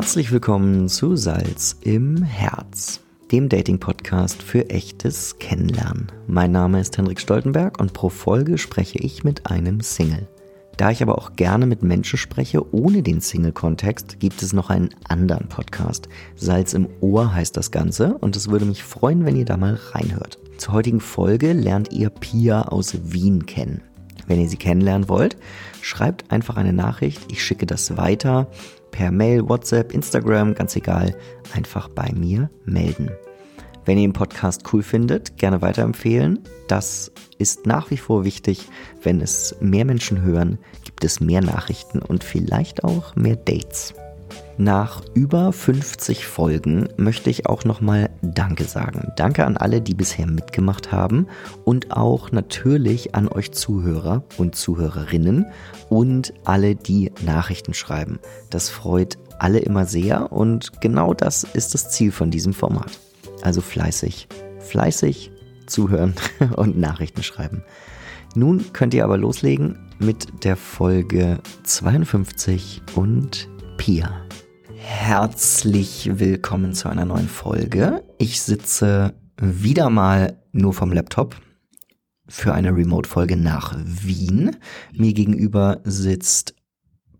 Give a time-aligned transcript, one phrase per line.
[0.00, 3.00] Herzlich willkommen zu Salz im Herz,
[3.30, 6.10] dem Dating-Podcast für echtes Kennenlernen.
[6.26, 10.26] Mein Name ist Henrik Stoltenberg und pro Folge spreche ich mit einem Single.
[10.78, 14.88] Da ich aber auch gerne mit Menschen spreche ohne den Single-Kontext, gibt es noch einen
[15.06, 16.08] anderen Podcast.
[16.34, 19.78] Salz im Ohr heißt das Ganze und es würde mich freuen, wenn ihr da mal
[19.92, 20.38] reinhört.
[20.56, 23.82] Zur heutigen Folge lernt ihr Pia aus Wien kennen.
[24.26, 25.36] Wenn ihr sie kennenlernen wollt,
[25.82, 28.48] schreibt einfach eine Nachricht, ich schicke das weiter
[28.90, 31.16] per Mail, WhatsApp, Instagram, ganz egal,
[31.54, 33.10] einfach bei mir melden.
[33.84, 36.40] Wenn ihr den Podcast cool findet, gerne weiterempfehlen.
[36.68, 38.68] Das ist nach wie vor wichtig.
[39.02, 43.94] Wenn es mehr Menschen hören, gibt es mehr Nachrichten und vielleicht auch mehr Dates.
[44.60, 49.10] Nach über 50 Folgen möchte ich auch nochmal Danke sagen.
[49.16, 51.28] Danke an alle, die bisher mitgemacht haben
[51.64, 55.46] und auch natürlich an euch Zuhörer und Zuhörerinnen
[55.88, 58.18] und alle, die Nachrichten schreiben.
[58.50, 63.00] Das freut alle immer sehr und genau das ist das Ziel von diesem Format.
[63.40, 65.32] Also fleißig, fleißig
[65.68, 66.12] zuhören
[66.56, 67.64] und Nachrichten schreiben.
[68.34, 74.20] Nun könnt ihr aber loslegen mit der Folge 52 und Pia.
[74.82, 78.02] Herzlich willkommen zu einer neuen Folge.
[78.16, 81.36] Ich sitze wieder mal nur vom Laptop
[82.26, 84.56] für eine Remote-Folge nach Wien.
[84.94, 86.54] Mir gegenüber sitzt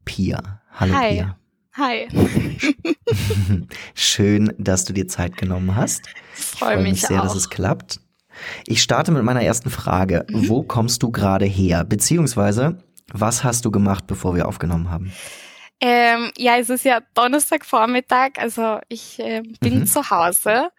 [0.07, 0.63] Pia.
[0.73, 1.15] Hallo Hi.
[1.15, 1.37] Pia.
[1.77, 2.09] Hi.
[3.95, 6.07] Schön, dass du dir Zeit genommen hast.
[6.39, 7.25] Ich freue mich sehr, auch.
[7.25, 8.01] dass es klappt.
[8.67, 10.25] Ich starte mit meiner ersten Frage.
[10.33, 11.85] Wo kommst du gerade her?
[11.85, 12.79] Beziehungsweise,
[13.13, 15.13] was hast du gemacht, bevor wir aufgenommen haben?
[15.81, 19.87] Ähm, ja, es ist ja Donnerstagvormittag, also ich ähm, bin Mhm.
[19.87, 20.71] zu Hause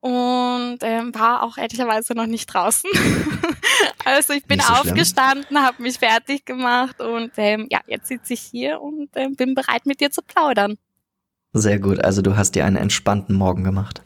[0.00, 2.88] und ähm, war auch ehrlicherweise noch nicht draußen.
[4.04, 8.40] also ich bin so aufgestanden, habe mich fertig gemacht und ähm, ja, jetzt sitze ich
[8.40, 10.76] hier und ähm, bin bereit mit dir zu plaudern.
[11.52, 11.98] Sehr gut.
[12.04, 14.02] Also du hast dir einen entspannten Morgen gemacht.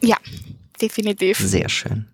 [0.81, 1.39] Definitiv.
[1.39, 2.09] Sehr schön.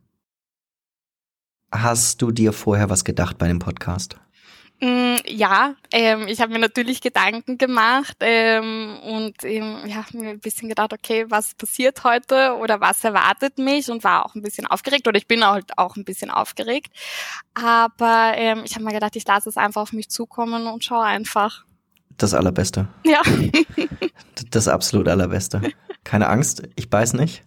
[1.71, 4.16] Hast du dir vorher was gedacht bei dem Podcast?
[4.81, 10.41] Mm, Ja, ähm, ich habe mir natürlich Gedanken gemacht ähm, und ähm, ja, mir ein
[10.41, 14.67] bisschen gedacht, okay, was passiert heute oder was erwartet mich und war auch ein bisschen
[14.67, 16.93] aufgeregt oder ich bin halt auch ein bisschen aufgeregt.
[17.55, 21.05] Aber ähm, ich habe mir gedacht, ich lasse es einfach auf mich zukommen und schaue
[21.05, 21.65] einfach.
[22.17, 22.89] Das Allerbeste.
[23.05, 23.23] Ja,
[24.51, 25.63] Das absolut Allerbeste.
[26.05, 27.43] Keine Angst, ich beiß nicht.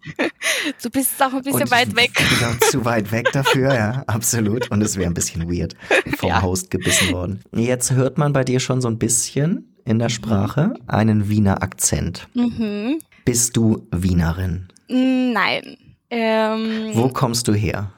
[0.81, 2.11] Du bist auch ein bisschen Und weit weg.
[2.45, 4.69] Auch zu weit weg dafür, ja, absolut.
[4.71, 5.75] Und es wäre ein bisschen weird
[6.17, 6.41] vom Ja.
[6.41, 7.41] Host gebissen worden.
[7.55, 12.27] Jetzt hört man bei dir schon so ein bisschen in der Sprache einen Wiener Akzent.
[12.33, 12.99] Mhm.
[13.25, 14.67] Bist du Wienerin?
[14.89, 15.77] Nein.
[16.09, 17.91] Ähm, Wo kommst du her?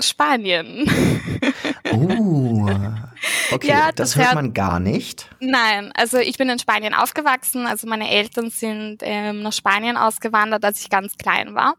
[0.00, 0.90] Spanien.
[1.92, 2.68] Oh,
[3.52, 5.30] okay, Ja, das, das hört hört- man gar nicht.
[5.40, 7.64] Nein, also ich bin in Spanien aufgewachsen.
[7.66, 11.74] Also meine Eltern sind ähm, nach Spanien ausgewandert, als ich ganz klein war.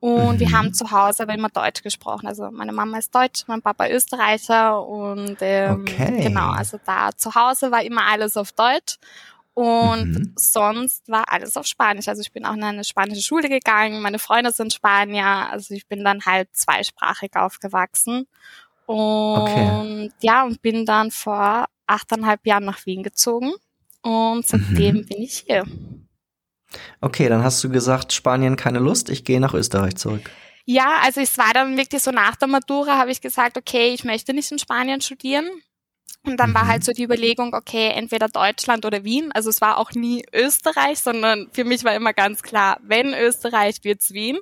[0.00, 0.52] Und wir Mhm.
[0.52, 2.28] haben zu Hause aber immer Deutsch gesprochen.
[2.28, 6.20] Also meine Mama ist Deutsch, mein Papa Österreicher und ähm, Okay.
[6.22, 8.98] genau, also da zu Hause war immer alles auf Deutsch
[9.54, 10.32] und Mhm.
[10.36, 12.06] sonst war alles auf Spanisch.
[12.08, 15.88] Also ich bin auch in eine spanische Schule gegangen, meine Freunde sind Spanier, also ich
[15.88, 18.26] bin dann halt zweisprachig aufgewachsen.
[18.86, 23.52] Und ja, und bin dann vor achteinhalb Jahren nach Wien gezogen
[24.02, 25.06] und seitdem Mhm.
[25.06, 25.64] bin ich hier.
[27.00, 30.30] Okay, dann hast du gesagt, Spanien keine Lust, ich gehe nach Österreich zurück.
[30.66, 34.04] Ja, also es war dann wirklich so nach der Matura habe ich gesagt, okay, ich
[34.04, 35.48] möchte nicht in Spanien studieren.
[36.24, 36.68] Und dann war Mhm.
[36.68, 39.30] halt so die Überlegung, okay, entweder Deutschland oder Wien.
[39.32, 43.76] Also es war auch nie Österreich, sondern für mich war immer ganz klar, wenn Österreich,
[43.82, 44.38] wird's Wien.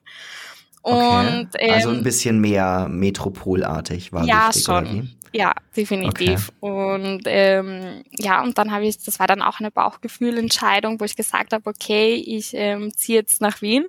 [0.88, 1.38] Okay.
[1.40, 4.84] Und ähm, also ein bisschen mehr metropolartig war ja, wichtig, schon.
[4.84, 5.16] oder wie?
[5.32, 6.52] Ja, definitiv.
[6.60, 11.16] Und ähm, ja, und dann habe ich, das war dann auch eine Bauchgefühlentscheidung, wo ich
[11.16, 13.86] gesagt habe, okay, ich ähm, ziehe jetzt nach Wien,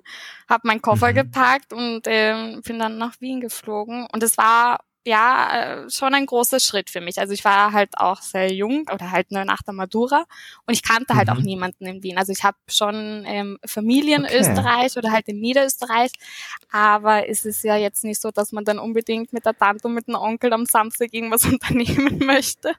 [0.48, 1.14] habe meinen Koffer Mhm.
[1.14, 4.06] gepackt und ähm, bin dann nach Wien geflogen.
[4.12, 7.18] Und es war ja äh, schon ein großer Schritt für mich.
[7.18, 10.24] Also ich war halt auch sehr jung oder halt nur nach der Matura
[10.66, 11.34] und ich kannte halt Mhm.
[11.34, 12.18] auch niemanden in Wien.
[12.18, 14.38] Also ich habe schon ähm, Familie in Okay.
[14.40, 16.12] Österreich oder halt in Niederösterreich,
[16.70, 19.94] aber es ist ja jetzt nicht so, dass man dann unbedingt mit der Tante und
[19.94, 22.74] mit dem Onkel am Samstag irgendwas unternehmen möchte.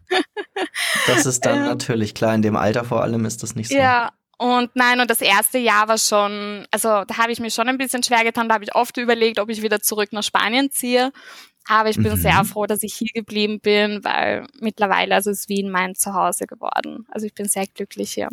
[1.05, 3.75] Das ist dann Ähm, natürlich klar, in dem Alter vor allem ist das nicht so.
[3.75, 7.67] Ja, und nein, und das erste Jahr war schon, also da habe ich mir schon
[7.67, 10.71] ein bisschen schwer getan, da habe ich oft überlegt, ob ich wieder zurück nach Spanien
[10.71, 11.11] ziehe.
[11.69, 12.15] Aber ich bin Mhm.
[12.17, 17.05] sehr froh, dass ich hier geblieben bin, weil mittlerweile also ist Wien mein Zuhause geworden.
[17.11, 18.29] Also ich bin sehr glücklich hier.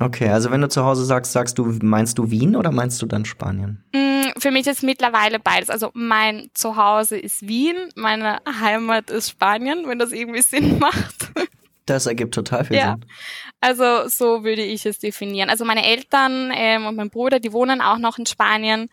[0.00, 3.06] Okay, also wenn du zu Hause sagst, sagst du, meinst du Wien oder meinst du
[3.06, 3.84] dann Spanien?
[3.94, 5.68] Mm, Für mich ist mittlerweile beides.
[5.68, 11.30] Also mein Zuhause ist Wien, meine Heimat ist Spanien, wenn das irgendwie Sinn macht.
[11.84, 12.92] Das ergibt total viel Ja.
[12.92, 13.04] Sinn.
[13.60, 15.50] Also so würde ich es definieren.
[15.50, 18.88] Also meine Eltern ähm, und mein Bruder, die wohnen auch noch in Spanien.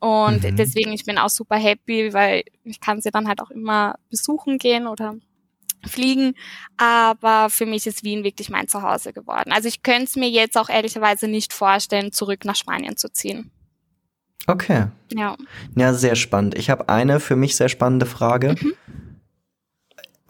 [0.00, 0.56] Und Mhm.
[0.56, 4.58] deswegen, ich bin auch super happy, weil ich kann sie dann halt auch immer besuchen
[4.58, 5.16] gehen oder
[5.86, 6.34] fliegen.
[6.76, 9.52] Aber für mich ist Wien wirklich mein Zuhause geworden.
[9.52, 13.50] Also ich könnte es mir jetzt auch ehrlicherweise nicht vorstellen, zurück nach Spanien zu ziehen.
[14.46, 14.86] Okay.
[15.12, 15.36] Ja.
[15.76, 16.56] Ja, sehr spannend.
[16.56, 18.54] Ich habe eine für mich sehr spannende Frage.
[18.60, 18.72] Mhm.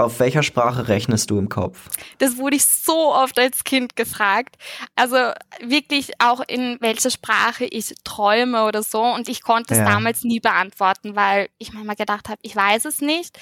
[0.01, 1.89] Auf welcher Sprache rechnest du im Kopf?
[2.19, 4.55] Das wurde ich so oft als Kind gefragt.
[4.95, 5.17] Also
[5.61, 9.03] wirklich auch in welcher Sprache ich träume oder so.
[9.03, 9.87] Und ich konnte es Ja.
[9.87, 13.37] damals nie beantworten, weil ich manchmal gedacht habe, ich weiß es nicht.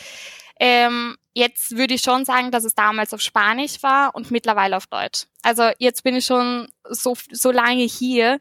[0.58, 4.87] Ähm, jetzt würde ich schon sagen, dass es damals auf Spanisch war und mittlerweile auf
[4.87, 5.26] Deutsch.
[5.43, 8.38] Also jetzt bin ich schon so, so lange hier,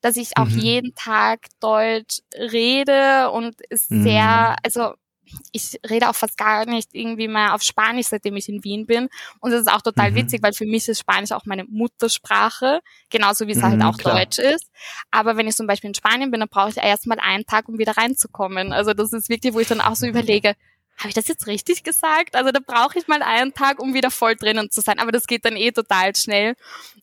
[0.00, 0.58] dass ich auch Mhm.
[0.58, 4.04] jeden Tag Deutsch rede und es Mhm.
[4.04, 4.94] sehr, also
[5.52, 9.08] ich rede auch fast gar nicht irgendwie mehr auf Spanisch, seitdem ich in Wien bin.
[9.40, 10.16] Und das ist auch total Mhm.
[10.16, 12.80] witzig, weil für mich ist Spanisch auch meine Muttersprache,
[13.10, 14.16] genauso wie es Mhm, halt auch klar.
[14.18, 14.70] Deutsch ist.
[15.10, 17.78] Aber wenn ich zum Beispiel in Spanien bin, dann brauche ich erstmal einen Tag, um
[17.78, 18.72] wieder reinzukommen.
[18.72, 20.54] Also das ist wirklich, wo ich dann auch so überlege,
[20.98, 22.34] habe ich das jetzt richtig gesagt?
[22.34, 24.98] Also da brauche ich mal einen Tag, um wieder voll drinnen zu sein.
[24.98, 26.56] Aber das geht dann eh total schnell.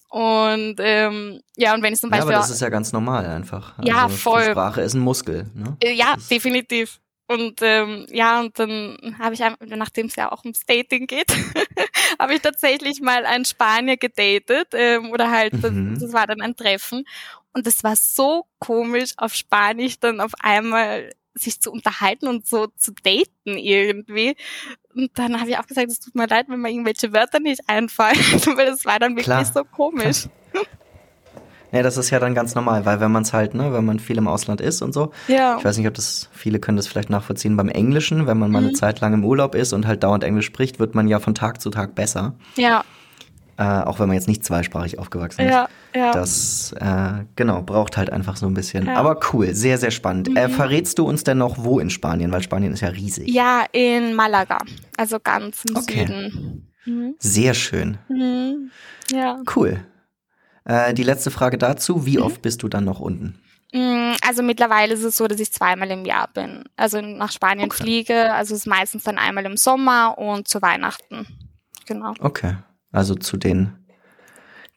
[0.10, 3.26] Und ähm, ja, und wenn ich zum Ja, Beispiel aber das ist ja ganz normal
[3.26, 3.74] einfach.
[3.84, 4.52] Ja, also, voll.
[4.52, 5.50] Sprache ist ein Muskel.
[5.54, 5.78] Ne?
[5.82, 7.00] Äh, Ja, definitiv.
[7.28, 11.32] Und ähm, ja, und dann habe ich, nachdem es ja auch ums Dating geht,
[12.20, 16.00] habe ich tatsächlich mal einen Spanier gedatet ähm, oder halt, das, Mhm.
[16.00, 17.04] das war dann ein Treffen.
[17.54, 22.68] Und es war so komisch, auf Spanisch dann auf einmal sich zu unterhalten und so
[22.68, 24.36] zu daten irgendwie.
[24.94, 27.62] Und dann habe ich auch gesagt, es tut mir leid, wenn mir irgendwelche Wörter nicht
[27.68, 28.18] einfallen,
[28.56, 29.46] weil das war dann wirklich Klar.
[29.46, 30.28] so komisch.
[31.76, 34.00] Ja, das ist ja dann ganz normal, weil wenn man es halt, ne, wenn man
[34.00, 35.58] viel im Ausland ist und so, Ja.
[35.60, 38.60] ich weiß nicht, ob das, viele können das vielleicht nachvollziehen beim Englischen, wenn man mal
[38.60, 38.76] eine Mhm.
[38.76, 41.62] Zeit lang im Urlaub ist und halt dauernd Englisch spricht, wird man ja von Tag
[41.62, 42.34] zu Tag besser.
[42.56, 42.84] Ja,
[43.58, 45.54] Äh, auch wenn man jetzt nicht zweisprachig aufgewachsen ist.
[45.54, 46.12] ja, ja.
[46.12, 48.86] Das, äh, genau, braucht halt einfach so ein bisschen.
[48.88, 48.96] Ja.
[48.96, 50.28] Aber cool, sehr, sehr spannend.
[50.38, 50.52] Äh, Mhm.
[50.52, 52.34] verrätst du uns denn noch, wo in Spanien?
[52.34, 53.30] Weil Spanien ist ja riesig.
[53.30, 54.58] Ja, in Malaga,
[54.98, 56.06] also ganz im Okay.
[56.06, 56.68] Süden.
[56.86, 57.16] Mhm.
[57.20, 57.98] Sehr schön.
[58.10, 58.72] Mhm.
[59.14, 59.38] Ja.
[59.56, 59.80] Cool.
[60.66, 62.06] Äh, die letzte Frage dazu.
[62.06, 62.24] Wie Mhm.
[62.24, 63.40] oft bist du dann noch unten?
[63.74, 66.64] Mm, Also mittlerweile ist es so, dass ich zweimal im Jahr bin.
[66.76, 67.84] Also nach Spanien Okay.
[67.84, 68.34] fliege.
[68.34, 71.28] Also es ist meistens dann einmal im Sommer und zu Weihnachten.
[71.86, 72.14] Genau.
[72.20, 72.56] Okay.
[72.92, 73.85] Also zu den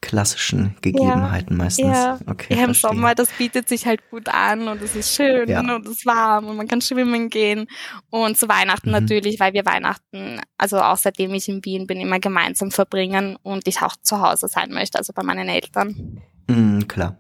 [0.01, 1.89] klassischen Gegebenheiten meistens.
[1.89, 2.19] Ja.
[2.27, 2.91] Okay, ja, im verstehe.
[2.91, 5.61] Sommer, das bietet sich halt gut an und es ist schön Ja.
[5.61, 7.67] und es ist warm und man kann schwimmen gehen.
[8.11, 8.93] Und zu Weihnachten Mhm.
[8.95, 13.67] natürlich, weil wir Weihnachten, also auch seitdem ich in Wien bin, immer gemeinsam verbringen und
[13.67, 16.21] ich auch zu Hause sein möchte, also bei meinen Eltern.
[16.49, 17.17] Mm, klar.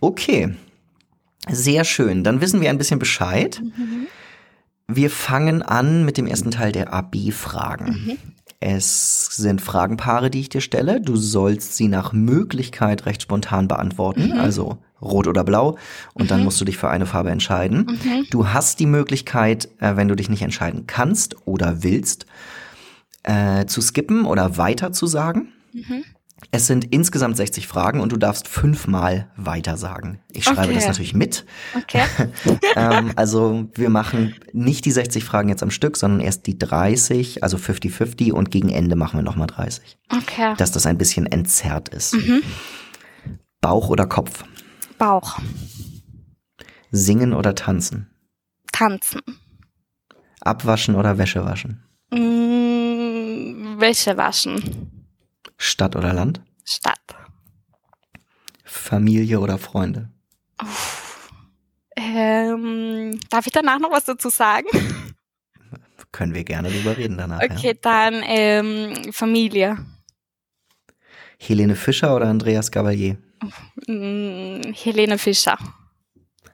[0.00, 0.54] Okay.
[1.48, 2.24] Sehr schön.
[2.24, 3.60] Dann wissen wir ein bisschen Bescheid.
[3.62, 4.06] Mhm.
[4.86, 8.18] Wir fangen an mit dem ersten Teil der AB-Fragen.
[8.66, 10.98] Es sind Fragenpaare, die ich dir stelle.
[10.98, 14.40] Du sollst sie nach Möglichkeit recht spontan beantworten, Mhm.
[14.40, 15.76] also rot oder blau.
[16.14, 16.44] Und dann Mhm.
[16.44, 17.84] musst du dich für eine Farbe entscheiden.
[18.02, 18.24] Mhm.
[18.30, 22.24] Du hast die Möglichkeit, äh, wenn du dich nicht entscheiden kannst oder willst,
[23.22, 25.48] äh, zu skippen oder weiter zu sagen.
[25.74, 26.04] Mhm.
[26.50, 30.20] Es sind insgesamt 60 Fragen und du darfst fünfmal weiter sagen.
[30.30, 30.74] Ich schreibe Okay.
[30.74, 31.44] das natürlich mit.
[31.76, 32.04] Okay.
[32.76, 37.42] ähm, also wir machen nicht die 60 Fragen jetzt am Stück, sondern erst die 30,
[37.42, 39.98] also 50-50 und gegen Ende machen wir nochmal 30.
[40.10, 40.54] Okay.
[40.58, 42.14] Dass das ein bisschen entzerrt ist.
[42.14, 42.42] Mhm.
[43.60, 44.44] Bauch oder Kopf?
[44.98, 45.38] Bauch.
[46.90, 48.10] Singen oder tanzen?
[48.72, 49.20] Tanzen.
[50.40, 51.82] Abwaschen oder Wäsche waschen?
[52.10, 54.90] Mm, Wäsche waschen.
[55.56, 56.40] Stadt oder Land?
[56.64, 56.98] Stadt.
[58.64, 60.10] Familie oder Freunde?
[61.96, 64.66] Ähm, darf ich danach noch was dazu sagen?
[66.12, 67.42] Können wir gerne drüber reden danach.
[67.42, 67.74] Okay, Ja.
[67.80, 69.78] dann ähm, Familie.
[71.38, 73.16] Helene Fischer oder Andreas Gabalier?
[73.88, 75.58] Mm, Helene Fischer.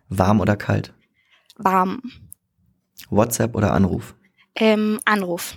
[0.08, 0.92] Warm oder kalt?
[1.56, 2.02] Warm.
[3.10, 4.14] WhatsApp oder Anruf?
[4.54, 5.56] Ähm, Anruf.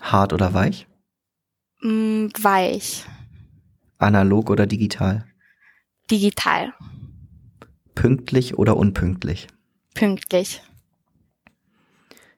[0.00, 0.86] Hart oder weich?
[1.82, 3.04] Mm, weich.
[3.98, 5.26] Analog oder digital?
[6.10, 6.74] Digital.
[7.94, 9.46] Pünktlich oder unpünktlich?
[9.94, 10.62] Pünktlich.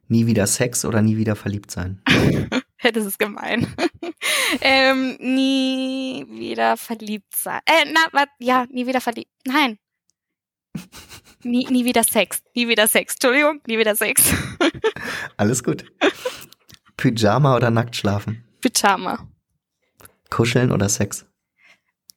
[0.08, 2.02] Nie wieder Sex oder nie wieder verliebt sein?
[2.82, 3.72] Das ist gemein.
[4.60, 7.60] ähm, nie wieder verliebt sein.
[7.64, 9.30] Äh, na, wat, ja, nie wieder verliebt.
[9.46, 9.78] Nein.
[11.44, 12.42] Nie, nie wieder Sex.
[12.54, 13.14] Nie wieder Sex.
[13.14, 14.32] Entschuldigung, nie wieder Sex.
[15.36, 15.84] Alles gut.
[16.96, 18.44] Pyjama oder nackt schlafen?
[18.60, 19.28] Pyjama.
[20.32, 21.26] Kuscheln oder Sex?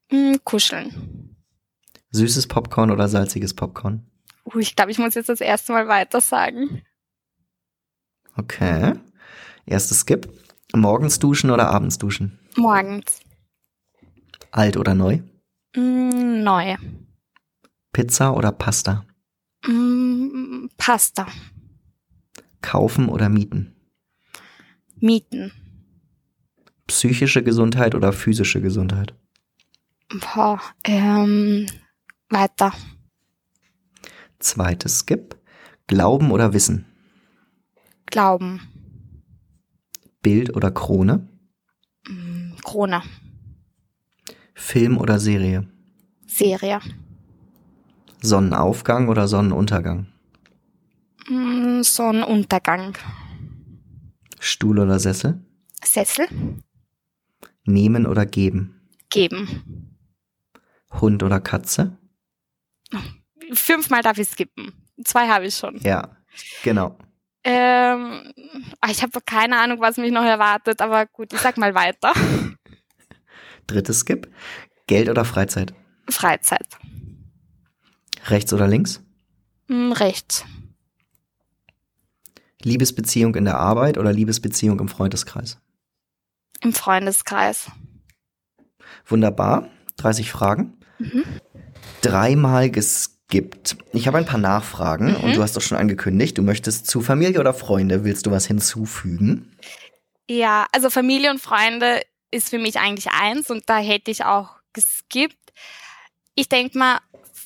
[0.09, 1.35] Mm, kuscheln.
[2.11, 4.09] Süßes Popcorn oder salziges Popcorn?
[4.45, 6.81] Uh, ich glaube, ich muss jetzt das erste Mal weiter sagen.
[8.37, 8.93] Okay.
[9.65, 10.29] Erstes Skip.
[10.73, 12.39] Morgens duschen oder abends duschen?
[12.55, 13.19] Morgens.
[14.49, 15.19] Alt oder neu?
[15.75, 16.77] Mm, neu.
[17.91, 19.05] Pizza oder Pasta?
[19.67, 21.27] Mm, Pasta.
[22.61, 23.75] Kaufen oder mieten?
[25.01, 25.51] Mieten.
[26.87, 29.15] Psychische Gesundheit oder physische Gesundheit?
[30.09, 31.65] Boah, ähm,
[32.29, 32.73] weiter.
[34.39, 35.35] Zweites Skip.
[35.87, 36.85] Glauben oder Wissen?
[38.05, 38.61] Glauben.
[40.21, 41.27] Bild oder Krone?
[42.07, 43.01] Mm, Krone.
[44.53, 45.67] Film oder Serie?
[46.27, 46.79] Serie.
[48.21, 50.07] Sonnenaufgang oder Sonnenuntergang?
[51.29, 52.97] Mm, Sonnenuntergang.
[54.39, 55.43] Stuhl oder Sessel?
[55.83, 56.27] Sessel.
[57.65, 58.89] Nehmen oder geben?
[59.09, 59.97] Geben.
[60.91, 61.97] Hund oder Katze?
[63.51, 64.73] Fünfmal darf ich skippen.
[65.03, 65.77] Zwei habe ich schon.
[65.77, 66.15] Ja,
[66.63, 66.97] genau.
[67.43, 68.33] Ähm,
[68.81, 72.13] ah, ich habe keine Ahnung, was mich noch erwartet, aber gut, ich sag mal weiter.
[73.67, 74.31] Drittes Skip.
[74.87, 75.73] Geld oder Freizeit?
[76.09, 76.67] Freizeit.
[78.27, 79.03] Rechts oder links?
[79.67, 80.45] Hm, rechts.
[82.63, 85.59] Liebesbeziehung in der Arbeit oder Liebesbeziehung im Freundeskreis?
[86.65, 87.67] Im Freundeskreis.
[89.05, 89.69] Wunderbar.
[89.97, 90.79] 30 Fragen.
[90.97, 91.23] Mhm.
[92.01, 93.77] Dreimal geskippt.
[93.93, 95.17] Ich habe ein paar Nachfragen Mhm.
[95.23, 98.47] und du hast doch schon angekündigt, du möchtest zu Familie oder Freunde, willst du was
[98.47, 99.55] hinzufügen?
[100.27, 104.55] Ja, also Familie und Freunde ist für mich eigentlich eins und da hätte ich auch
[104.73, 105.37] geskippt.
[106.33, 106.97] Ich denke mal,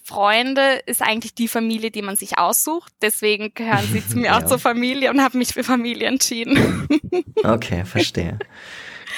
[0.06, 2.92] Freunde ist eigentlich die Familie, die man sich aussucht.
[3.02, 4.38] Deswegen gehören sie zu mir Ja.
[4.40, 6.88] auch zur Familie und habe mich für Familie entschieden.
[7.44, 8.40] Okay, verstehe.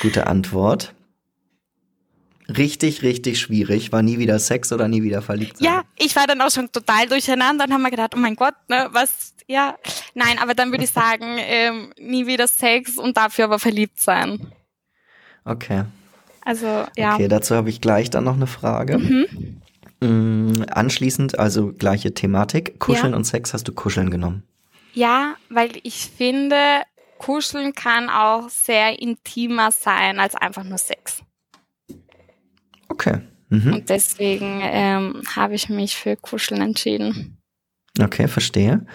[0.02, 0.94] Gute Antwort.
[2.48, 3.92] Richtig, richtig schwierig.
[3.92, 5.66] War nie wieder Sex oder nie wieder verliebt sein?
[5.66, 8.56] Ja, ich war dann auch schon total durcheinander und haben mir gedacht, oh mein Gott,
[8.68, 9.78] ne, was, ja.
[10.16, 14.52] Nein, aber dann würde ich sagen, ähm, nie wieder Sex und dafür aber verliebt sein.
[15.46, 15.84] Okay.
[16.44, 17.16] Also, ja.
[17.16, 18.98] Okay, dazu habe ich gleich dann noch eine Frage.
[18.98, 19.62] Mhm.
[20.02, 22.80] Mm, anschließend, also gleiche Thematik.
[22.80, 23.18] Kuscheln Ja.
[23.18, 24.44] und Sex hast du Kuscheln genommen.
[24.94, 26.82] Ja, weil ich finde,
[27.26, 31.22] Kuscheln kann auch sehr intimer sein als einfach nur Sex.
[32.90, 33.22] Okay.
[33.50, 33.74] Mhm.
[33.74, 37.38] Und deswegen ähm, habe ich mich für Kuscheln entschieden.
[38.02, 38.86] Okay, verstehe.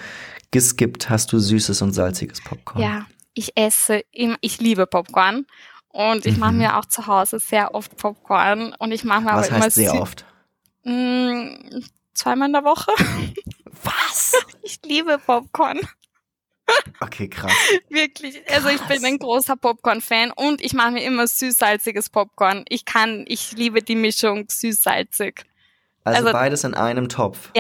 [0.51, 2.83] Geskippt hast du süßes und salziges Popcorn.
[2.83, 5.47] Ja, ich esse, im, ich liebe Popcorn.
[5.89, 6.59] Und ich mache Mhm.
[6.59, 8.75] mir auch zu Hause sehr oft Popcorn.
[8.79, 10.25] Und ich mache mir Was aber immer heißt sehr sü- oft?
[10.85, 11.81] Mm,
[12.15, 12.91] zweimal in der Woche.
[13.83, 14.33] Was?
[14.63, 15.79] Ich liebe Popcorn.
[17.01, 17.53] Okay, krass.
[17.89, 18.41] Wirklich.
[18.51, 22.65] Also ich bin ein großer Popcorn-Fan und ich mache mir immer süß-salziges Popcorn.
[22.69, 25.45] Ich kann, ich liebe die Mischung süß-salzig.
[26.05, 27.51] Also, Also- beides in einem Topf.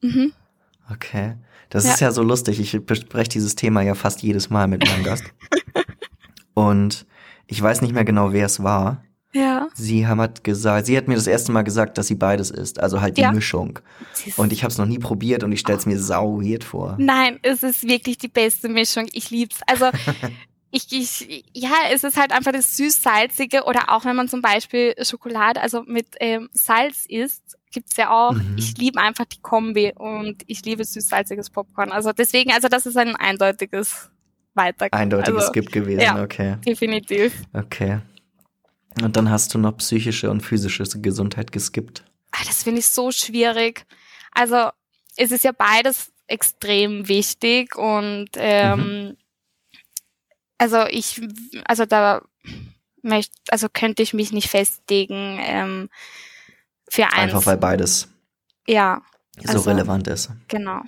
[0.00, 0.32] Mhm.
[0.92, 1.36] Okay.
[1.70, 1.92] Das Ja.
[1.94, 2.60] ist ja so lustig.
[2.60, 5.24] Ich bespreche dieses Thema ja fast jedes Mal mit meinem Gast.
[6.54, 7.06] Und
[7.46, 9.02] ich weiß nicht mehr genau, wer es war.
[9.32, 9.68] Ja.
[9.74, 13.00] Sie hat gesagt, sie hat mir das erste Mal gesagt, dass sie beides isst, also
[13.00, 13.32] halt die Ja.
[13.32, 13.78] Mischung.
[14.36, 16.96] Und ich habe es noch nie probiert und ich stelle es mir sau weird vor.
[16.98, 19.06] Nein, es ist wirklich die beste Mischung.
[19.12, 19.60] Ich lieb's.
[19.66, 19.90] Also
[20.70, 24.94] ich, ich, ja, es ist halt einfach das süß-salzige oder auch wenn man zum Beispiel
[25.02, 28.32] Schokolade, also mit ähm, Salz isst, gibt's ja auch.
[28.32, 28.56] Mhm.
[28.56, 31.92] Ich liebe einfach die Kombi und ich liebe süß-salziges Popcorn.
[31.92, 34.10] Also deswegen, also das ist ein eindeutiges
[34.54, 34.88] Weiter.
[34.90, 36.22] Eindeutiges also, Skip gewesen, ja.
[36.22, 36.56] okay.
[36.66, 37.42] Definitiv.
[37.52, 37.98] Okay.
[39.02, 42.04] Und dann hast du noch psychische und physische Gesundheit geskippt.
[42.32, 43.86] Ah, Das finde ich so schwierig.
[44.32, 44.70] Also
[45.16, 49.16] es ist ja beides extrem wichtig und ähm,
[50.58, 51.20] also ich,
[51.64, 52.22] also da
[53.02, 55.88] möchte, also könnte ich mich nicht festlegen ähm,
[56.90, 57.14] für eins.
[57.34, 58.08] Einfach weil beides
[58.66, 59.00] ja,
[59.42, 60.30] so Also- relevant ist.
[60.48, 60.82] genau.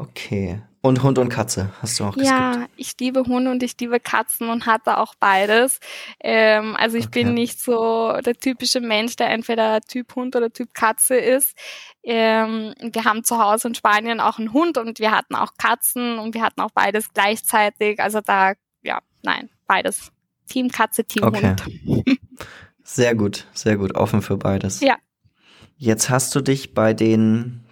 [0.00, 0.62] Okay.
[0.82, 2.38] Und Hund und Katze hast du auch geskippt.
[2.40, 5.78] Ja, ich liebe Hunde und ich liebe Katzen und hatte auch beides.
[6.20, 7.24] Ähm, also ich Okay.
[7.24, 11.54] bin nicht so der typische Mensch, der entweder Typ Hund oder Typ Katze ist.
[12.02, 16.18] Ähm, wir haben zu Hause in Spanien auch einen Hund und wir hatten auch Katzen
[16.18, 18.00] und wir hatten auch beides gleichzeitig.
[18.00, 20.10] Also da, ja, nein, beides.
[20.48, 21.56] Team Katze, Team Okay.
[21.86, 22.18] Hund.
[22.82, 23.94] Sehr gut, sehr gut.
[23.96, 24.80] Offen für beides.
[24.80, 24.96] Ja.
[25.76, 27.66] Jetzt hast du dich bei den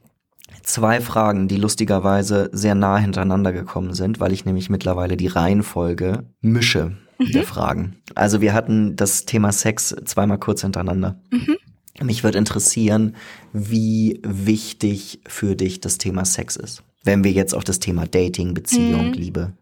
[0.68, 6.24] zwei Fragen, die lustigerweise sehr nah hintereinander gekommen sind, weil ich nämlich mittlerweile die Reihenfolge
[6.40, 7.96] mische der Fragen.
[8.14, 11.20] Also wir hatten das Thema Sex zweimal kurz hintereinander.
[11.30, 11.56] Mhm.
[12.00, 13.16] Mich würde interessieren,
[13.52, 16.84] wie wichtig für dich das Thema Sex ist.
[17.02, 19.12] Wenn wir jetzt auf das Thema Dating, Beziehung, Mhm.
[19.14, 19.52] Liebe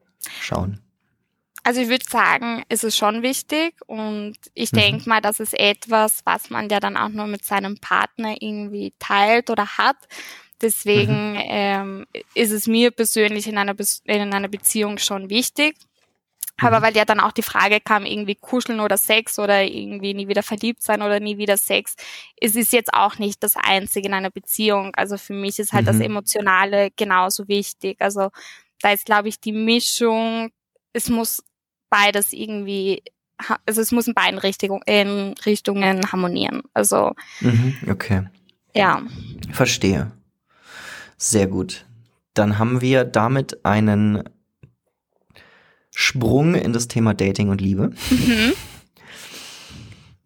[0.41, 0.81] schauen.
[1.63, 4.77] Also ich würde sagen, es ist schon wichtig und ich Mhm.
[4.77, 8.93] denke mal, das ist etwas, was man ja dann auch nur mit seinem Partner irgendwie
[8.99, 9.97] teilt oder hat.
[10.63, 11.41] Deswegen Mhm.
[11.45, 15.77] ähm, ist es mir persönlich in einer, Bes- in einer Beziehung schon wichtig.
[16.59, 16.85] Aber mhm.
[16.85, 20.43] weil ja dann auch die Frage kam, irgendwie kuscheln oder Sex oder irgendwie nie wieder
[20.43, 21.97] verliebt sein oder nie wieder Sex.
[22.41, 24.95] Es ist jetzt auch nicht das Einzige in einer Beziehung.
[24.97, 25.89] Also für mich ist halt mhm.
[25.89, 28.01] das Emotionale genauso wichtig.
[28.01, 28.31] Also
[28.81, 30.51] da ist, glaube ich, die Mischung,
[30.95, 31.45] es muss
[31.91, 33.03] beides irgendwie,
[33.67, 36.63] also es muss in beiden Richtung, in Richtungen harmonieren.
[36.73, 37.13] Also.
[37.41, 38.23] Mhm, okay.
[38.75, 39.03] Ja.
[39.53, 40.11] Verstehe.
[41.17, 41.87] Sehr gut.
[42.35, 44.23] Dann haben wir damit einen
[45.91, 47.93] Sprung in das Thema Dating und Liebe.
[48.11, 48.53] Mhm.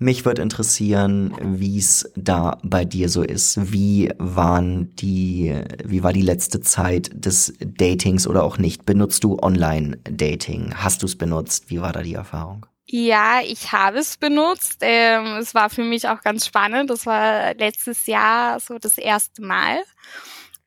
[0.02, 3.70] Mich würde interessieren, wie es da bei dir so ist.
[3.70, 5.54] Wie waren die,
[5.85, 8.87] wie war die letzte Zeit des Datings oder auch nicht?
[8.87, 10.73] Benutzt du Online-Dating?
[10.75, 11.68] Hast du es benutzt?
[11.68, 12.64] Wie war da die Erfahrung?
[12.87, 14.78] Ja, ich habe es benutzt.
[14.80, 16.88] Ähm, es war für mich auch ganz spannend.
[16.88, 19.80] Das war letztes Jahr so das erste Mal.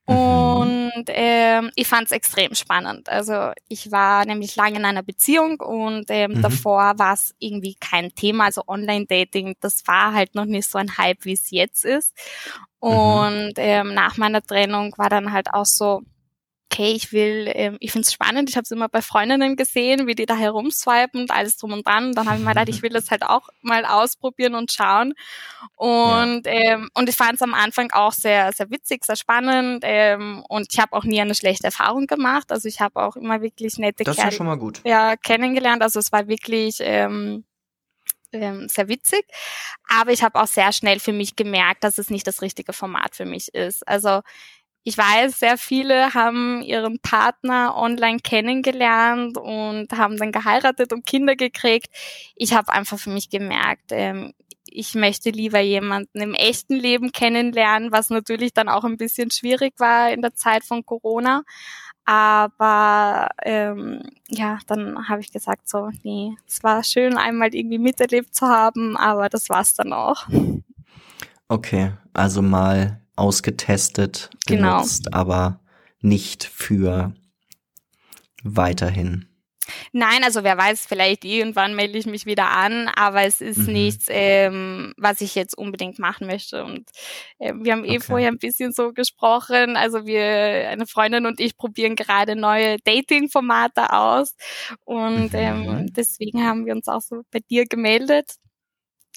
[0.08, 0.16] Mhm.
[0.16, 3.10] Und ähm, ich fand es extrem spannend.
[3.10, 6.42] Also ich war nämlich lange in einer Beziehung und ähm, mhm.
[6.42, 8.46] davor war es irgendwie kein Thema.
[8.46, 12.16] Also Online-Dating, das war halt noch nicht so ein Hype, wie es jetzt ist.
[12.82, 12.90] Mhm.
[12.90, 13.64] Und mhm.
[13.64, 16.02] ähm, nach meiner Trennung war dann halt auch so,
[16.74, 20.08] okay, ich will, ähm, ich finde es spannend, ich habe es immer bei Freundinnen gesehen,
[20.08, 22.14] wie die da herumswipen und alles drum und dran.
[22.14, 25.14] Dann habe ich mir gedacht, ich will das halt auch mal ausprobieren und schauen.
[25.76, 26.52] Und, ja.
[26.52, 29.84] ähm, und ich fand es am Anfang auch sehr, sehr witzig, sehr spannend.
[29.86, 32.52] Ähm, und ich habe auch nie eine schlechte Erfahrung gemacht.
[32.52, 34.82] Also ich habe auch immer wirklich nette Das ja schon mal gut.
[34.84, 35.84] Ja, kennengelernt.
[35.84, 37.44] Also es war wirklich ähm,
[38.32, 39.26] ähm, sehr witzig.
[39.88, 43.16] Aber ich habe auch sehr schnell für mich gemerkt, dass es nicht das richtige Format
[43.16, 43.88] für mich ist.
[43.88, 44.22] Also
[44.84, 51.36] ich weiß, sehr viele haben ihren Partner online kennengelernt und haben dann geheiratet und Kinder
[51.36, 51.88] gekriegt.
[52.36, 54.34] Ich habe einfach für mich gemerkt, ähm,
[54.66, 59.74] ich möchte lieber jemanden im echten Leben kennenlernen, was natürlich dann auch ein bisschen schwierig
[59.78, 61.44] war in der Zeit von Corona.
[62.06, 68.36] Aber ähm, ja, dann habe ich gesagt, so, nee, es war schön, einmal irgendwie miterlebt
[68.36, 70.28] zu haben, aber das war's dann auch.
[71.48, 74.78] Okay, also mal ausgetestet, genau.
[74.78, 75.60] genutzt, aber
[76.02, 77.14] nicht für
[78.44, 79.28] weiterhin.
[79.94, 83.74] Nein, also wer weiß, vielleicht irgendwann melde ich mich wieder an, aber es ist mhm.
[83.74, 86.66] nichts, ähm, was ich jetzt unbedingt machen möchte.
[86.66, 86.90] Und
[87.40, 88.00] äh, wir haben eh okay.
[88.02, 89.78] vorher ein bisschen so gesprochen.
[89.78, 94.36] Also wir, eine Freundin und ich probieren gerade neue Dating-Formate aus.
[94.84, 95.40] Und mhm.
[95.40, 98.34] ähm, deswegen haben wir uns auch so bei dir gemeldet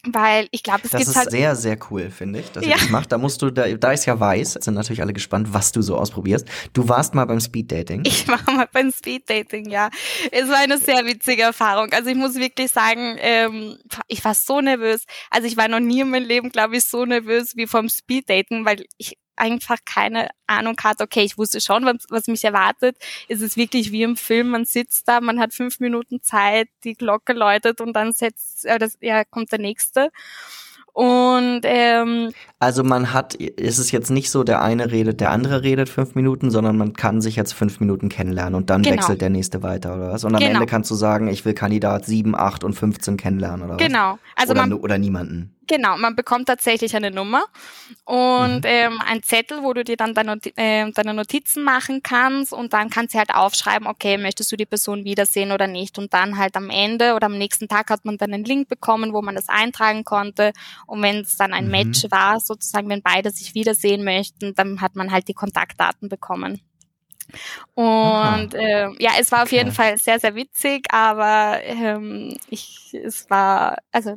[0.04, 1.26] weil ich glaube, es das gibt halt.
[1.26, 2.70] Das ist sehr, sehr cool, finde ich, dass ja.
[2.70, 3.12] ihr das macht.
[3.12, 5.96] Da musst du, da, da ist ja weiß, sind natürlich alle gespannt, was du so
[5.96, 6.46] ausprobierst.
[6.72, 8.04] Du warst mal beim Speeddating.
[8.04, 9.90] Ich war mal beim Speeddating, ja.
[10.30, 11.92] Es war eine sehr witzige Erfahrung.
[11.92, 13.78] Also ich muss wirklich sagen, ähm,
[14.08, 15.04] ich war so nervös.
[15.30, 18.64] Also ich war noch nie in meinem Leben, glaube ich, so nervös wie vom Speeddating,
[18.64, 22.96] weil ich einfach keine Ahnung hat, okay, ich wusste schon, was, was mich erwartet.
[23.28, 26.94] Es ist wirklich wie im Film, man sitzt da, man hat fünf Minuten Zeit, die
[26.94, 30.10] Glocke läutet und dann setzt, äh, das, ja, kommt der nächste.
[30.96, 35.62] Und ähm, also man hat, ist es jetzt nicht so, der eine redet, der andere
[35.62, 38.96] redet fünf Minuten, sondern man kann sich jetzt fünf Minuten kennenlernen und dann genau.
[38.96, 40.24] wechselt der nächste weiter oder was?
[40.24, 40.54] Und am genau.
[40.54, 43.86] Ende kannst du sagen, ich will Kandidat sieben, acht und 15 kennenlernen oder was?
[43.86, 44.18] Genau.
[44.36, 45.55] Also oder, man, oder niemanden.
[45.66, 47.44] Genau, man bekommt tatsächlich eine Nummer
[48.04, 48.62] und mhm.
[48.64, 52.90] ähm, ein Zettel, wo du dir dann deine, äh, deine Notizen machen kannst und dann
[52.90, 56.56] kannst du halt aufschreiben, okay, möchtest du die Person wiedersehen oder nicht und dann halt
[56.56, 59.48] am Ende oder am nächsten Tag hat man dann einen Link bekommen, wo man das
[59.48, 60.52] eintragen konnte
[60.86, 61.70] und wenn es dann ein mhm.
[61.72, 66.60] Match war, sozusagen, wenn beide sich wiedersehen möchten, dann hat man halt die Kontaktdaten bekommen.
[67.74, 69.56] Und äh, ja, es war auf okay.
[69.56, 74.16] jeden Fall sehr, sehr witzig, aber ähm, ich, es war, also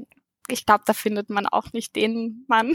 [0.52, 2.74] ich glaube, da findet man auch nicht den Mann.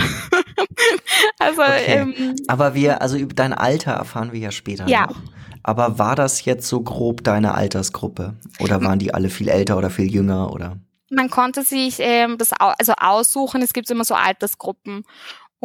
[1.38, 1.84] also, okay.
[1.86, 5.06] ähm, aber wir, also über dein Alter erfahren wir ja später ja.
[5.06, 5.16] noch.
[5.62, 8.34] Aber war das jetzt so grob deine Altersgruppe?
[8.60, 10.76] Oder waren die alle viel älter oder viel jünger oder?
[11.10, 13.62] Man konnte sich ähm, das also aussuchen.
[13.62, 15.04] Es gibt immer so Altersgruppen.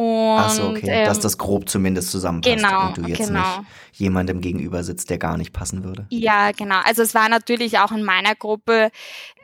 [0.00, 3.58] Und, Ach so, okay, ähm, dass das grob zumindest zusammenpasst genau, und du jetzt genau.
[3.58, 6.06] nicht jemandem gegenüber sitzt, der gar nicht passen würde.
[6.08, 6.80] Ja, genau.
[6.86, 8.92] Also es war natürlich auch in meiner Gruppe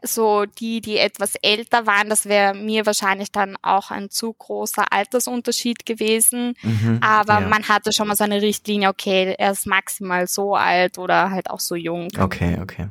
[0.01, 2.09] so die, die etwas älter waren.
[2.09, 6.55] Das wäre mir wahrscheinlich dann auch ein zu großer Altersunterschied gewesen.
[6.63, 7.49] Mhm, Aber ja.
[7.49, 11.51] man hatte schon mal so eine Richtlinie, okay, er ist maximal so alt oder halt
[11.51, 12.09] auch so jung.
[12.19, 12.89] Okay, okay.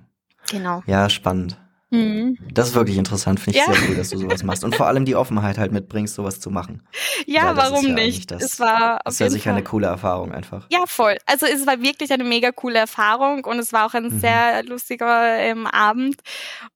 [0.52, 0.84] Genau.
[0.86, 1.58] Ja, spannend.
[1.92, 2.38] Mhm.
[2.52, 3.74] Das ist wirklich interessant, finde ich ja.
[3.74, 4.64] sehr cool, dass du sowas machst.
[4.64, 6.82] Und vor allem die Offenheit halt mitbringst, sowas zu machen.
[7.26, 8.32] Ja, warum ja nicht?
[8.32, 9.54] Das, es war auf ist ja sicher Fall.
[9.54, 10.68] eine coole Erfahrung einfach.
[10.72, 11.18] Ja, voll.
[11.26, 14.20] Also es war wirklich eine mega coole Erfahrung und es war auch ein mhm.
[14.20, 16.22] sehr lustiger ähm, Abend.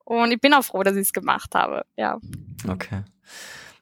[0.06, 1.86] Und ich bin auch froh, dass ich es gemacht habe.
[1.98, 2.20] Ja.
[2.68, 3.04] Okay.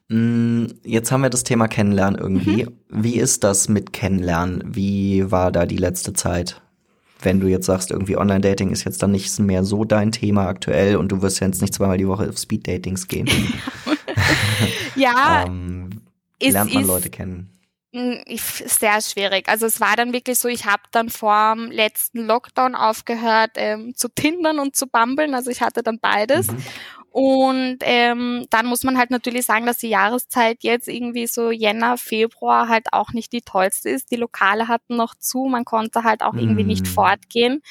[0.08, 2.64] Mm, jetzt haben wir das Thema Kennenlernen irgendwie.
[2.64, 2.74] Mhm.
[2.88, 4.62] Wie ist das mit Kennenlernen?
[4.64, 6.62] Wie war da die letzte Zeit?
[7.20, 10.96] Wenn du jetzt sagst, irgendwie Online-Dating ist jetzt dann nicht mehr so dein Thema aktuell
[10.96, 13.28] und du wirst jetzt nicht zweimal die Woche auf Speed-Datings gehen.
[14.94, 15.44] ja.
[15.46, 15.90] ähm,
[16.40, 17.50] lernt man Leute kennen?
[17.92, 19.48] Hm, sehr schwierig.
[19.48, 23.94] Also es war dann wirklich so, ich habe dann vor dem letzten Lockdown aufgehört ähm,
[23.94, 25.34] zu tindern und zu bumbeln.
[25.34, 26.48] Also ich hatte dann beides.
[26.48, 26.62] Mhm.
[27.10, 31.96] Und ähm, dann muss man halt natürlich sagen, dass die Jahreszeit jetzt irgendwie so Jänner,
[31.96, 34.10] Februar halt auch nicht die tollste ist.
[34.10, 36.90] Die Lokale hatten noch zu, man konnte halt auch irgendwie nicht mhm.
[36.90, 37.62] fortgehen.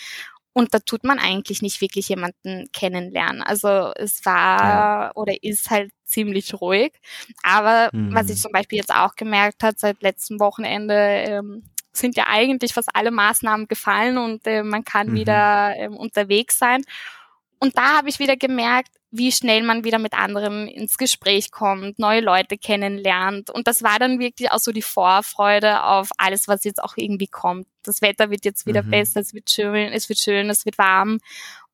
[0.53, 3.43] Und da tut man eigentlich nicht wirklich jemanden kennenlernen.
[3.43, 5.11] Also es war ja.
[5.13, 6.93] oder ist halt ziemlich ruhig.
[7.43, 8.15] Aber mhm.
[8.15, 12.73] was ich zum Beispiel jetzt auch gemerkt hat seit letztem Wochenende, ähm, sind ja eigentlich
[12.73, 15.13] fast alle Maßnahmen gefallen und äh, man kann mhm.
[15.13, 16.81] wieder ähm, unterwegs sein.
[17.59, 21.97] Und da habe ich wieder gemerkt, wie schnell man wieder mit anderen ins Gespräch kommt,
[21.97, 23.49] neue Leute kennenlernt.
[23.49, 27.27] Und das war dann wirklich auch so die Vorfreude auf alles, was jetzt auch irgendwie
[27.27, 27.67] kommt.
[27.83, 28.91] Das Wetter wird jetzt wieder mhm.
[28.91, 31.19] besser, es wird schön, es wird schön, es wird warm.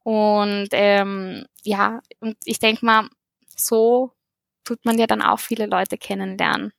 [0.03, 3.09] Und ähm, ja, und ich denke mal,
[3.55, 4.11] so
[4.63, 6.71] tut man ja dann auch viele Leute kennenlernen.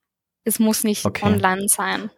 [0.44, 1.24] Es muss nicht okay.
[1.24, 2.10] online sein.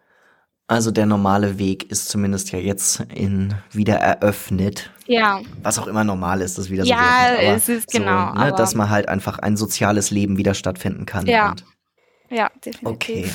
[0.69, 4.91] Also der normale Weg ist zumindest ja jetzt in wieder eröffnet.
[5.05, 5.41] Ja.
[5.63, 6.89] Was auch immer normal ist, das wieder so.
[6.89, 8.33] Ja, wird, es ist so, genau.
[8.33, 11.25] Ne, dass man halt einfach ein soziales Leben wieder stattfinden kann.
[11.25, 11.55] Ja.
[12.29, 12.85] ja, definitiv.
[12.85, 13.31] Okay.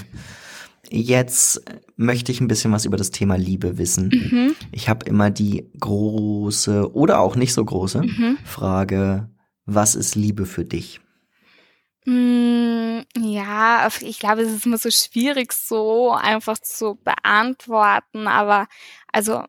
[0.90, 1.62] Jetzt
[1.96, 4.10] möchte ich ein bisschen was über das Thema Liebe wissen.
[4.12, 4.54] Mhm.
[4.70, 8.36] Ich habe immer die große oder auch nicht so große mhm.
[8.44, 9.30] Frage,
[9.64, 11.00] was ist Liebe für dich?
[12.06, 18.26] Mm, ja, ich glaube, es ist immer so schwierig, so einfach zu beantworten.
[18.26, 18.66] Aber
[19.12, 19.44] also,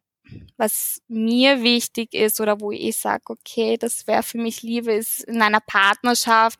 [0.57, 5.23] was mir wichtig ist oder wo ich sage, okay, das wäre für mich Liebe, ist
[5.23, 6.59] in einer Partnerschaft,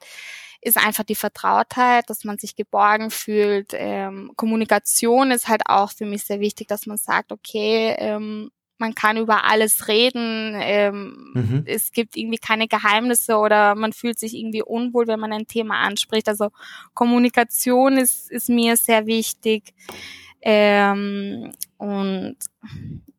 [0.61, 3.71] ist einfach die Vertrautheit, dass man sich geborgen fühlt.
[3.73, 8.51] Ähm, Kommunikation ist halt auch für mich sehr wichtig, dass man sagt, okay, ähm,
[8.83, 11.63] man kann über alles reden, ähm, mhm.
[11.65, 15.75] es gibt irgendwie keine Geheimnisse oder man fühlt sich irgendwie unwohl, wenn man ein Thema
[15.79, 16.27] anspricht.
[16.27, 16.49] Also
[16.93, 19.73] Kommunikation ist, ist mir sehr wichtig.
[20.41, 22.35] Ähm, und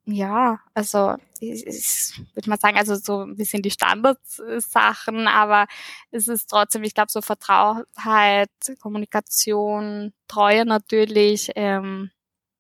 [0.05, 5.67] ja, also ich, ich würde mal sagen, also so ein bisschen die Standardsachen, aber
[6.11, 8.51] es ist trotzdem, ich glaube, so Vertrautheit,
[8.83, 11.53] Kommunikation, Treue natürlich.
[11.57, 12.11] Ähm,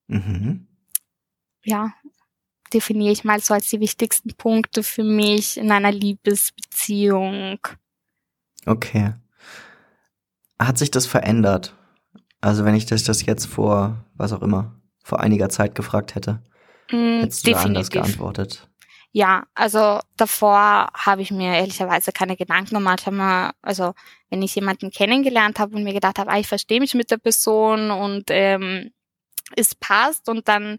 [0.07, 0.69] mhm.
[1.64, 1.93] Ja,
[2.75, 7.59] definiere ich mal so als die wichtigsten Punkte für mich in einer Liebesbeziehung.
[8.67, 9.15] Okay.
[10.59, 11.75] Hat sich das verändert?
[12.41, 16.43] Also wenn ich das, das jetzt vor, was auch immer, vor einiger Zeit gefragt hätte,
[16.91, 17.65] mm, hättest du definitiv.
[17.67, 18.69] anders geantwortet?
[19.13, 23.09] Ja, also davor habe ich mir ehrlicherweise keine Gedanken gemacht.
[23.63, 23.95] Also
[24.29, 27.19] wenn ich jemanden kennengelernt habe und mir gedacht habe, ah, ich verstehe mich mit der
[27.19, 28.91] Person und ähm,
[29.57, 30.79] es passt und dann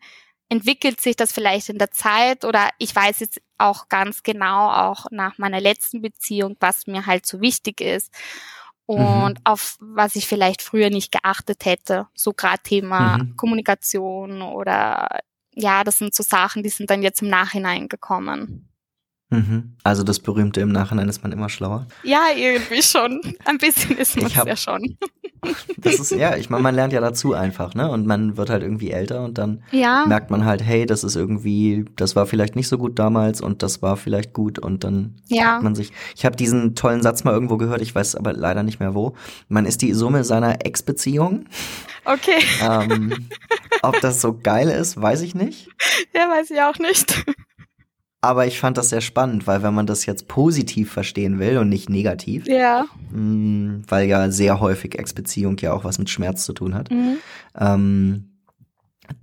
[0.49, 5.05] entwickelt sich das vielleicht in der Zeit oder ich weiß jetzt auch ganz genau, auch
[5.11, 8.13] nach meiner letzten Beziehung, was mir halt so wichtig ist
[8.85, 9.41] und mhm.
[9.43, 12.07] auf was ich vielleicht früher nicht geachtet hätte.
[12.13, 13.35] So gerade Thema mhm.
[13.35, 15.21] Kommunikation oder
[15.53, 18.69] ja, das sind so Sachen, die sind dann jetzt im Nachhinein gekommen.
[19.29, 19.75] Mhm.
[19.83, 21.87] Also das berühmte im Nachhinein ist man immer schlauer.
[22.03, 23.21] Ja, irgendwie schon.
[23.45, 24.97] Ein bisschen ist man ja schon.
[25.77, 27.89] Das ist, ja, ich meine, man lernt ja dazu einfach, ne?
[27.89, 30.05] Und man wird halt irgendwie älter und dann ja.
[30.07, 33.61] merkt man halt, hey, das ist irgendwie, das war vielleicht nicht so gut damals und
[33.61, 35.59] das war vielleicht gut und dann ja.
[35.61, 35.91] man sich.
[36.15, 39.15] Ich habe diesen tollen Satz mal irgendwo gehört, ich weiß aber leider nicht mehr wo.
[39.47, 41.45] Man ist die Summe seiner Ex-Beziehung.
[42.05, 42.43] Okay.
[42.63, 43.29] Ähm,
[43.83, 45.69] ob das so geil ist, weiß ich nicht.
[46.15, 47.23] Ja, weiß ich auch nicht.
[48.25, 51.69] Aber ich fand das sehr spannend, weil wenn man das jetzt positiv verstehen will und
[51.69, 52.85] nicht negativ, ja.
[53.11, 56.89] mh, mm, weil ja sehr häufig Ex-Beziehung ja auch was mit Schmerz zu tun hat,
[56.89, 57.17] mhm.
[57.55, 58.31] ähm,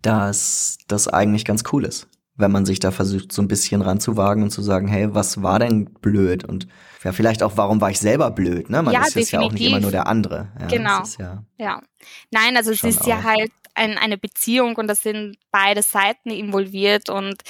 [0.03, 4.45] dass das eigentlich ganz cool ist, wenn man sich da versucht, so ein bisschen ranzuwagen
[4.45, 6.45] und zu sagen, hey, was war denn blöd?
[6.45, 6.69] Und
[7.03, 8.71] ja, vielleicht auch, warum war ich selber blöd?
[8.71, 8.83] Ne?
[8.83, 10.53] Man ja, ist jetzt ja auch nicht immer nur der andere.
[10.61, 11.03] Ja, genau.
[11.19, 11.83] Ja, ja,
[12.31, 13.09] Nein, also es ist auch.
[13.09, 17.43] ja halt ein, eine Beziehung und da sind beide Seiten involviert und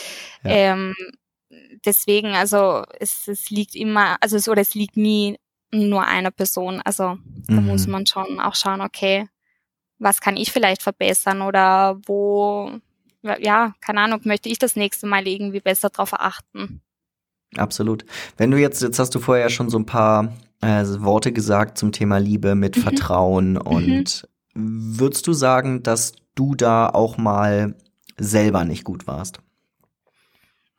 [0.44, 0.94] ähm,
[1.84, 5.38] deswegen, also es, es liegt immer, also es, oder es liegt nie
[5.72, 6.80] nur einer Person.
[6.84, 7.66] Also da mhm.
[7.66, 9.28] muss man schon auch schauen, okay,
[9.98, 12.72] was kann ich vielleicht verbessern oder wo,
[13.22, 16.82] ja, keine Ahnung, möchte ich das nächste Mal irgendwie besser drauf achten.
[17.56, 18.04] Absolut.
[18.36, 21.92] Wenn du jetzt, jetzt hast du vorher schon so ein paar äh, Worte gesagt zum
[21.92, 22.80] Thema Liebe mit mhm.
[22.80, 24.98] Vertrauen und mhm.
[24.98, 27.74] würdest du sagen, dass du da auch mal
[28.18, 29.40] selber nicht gut warst?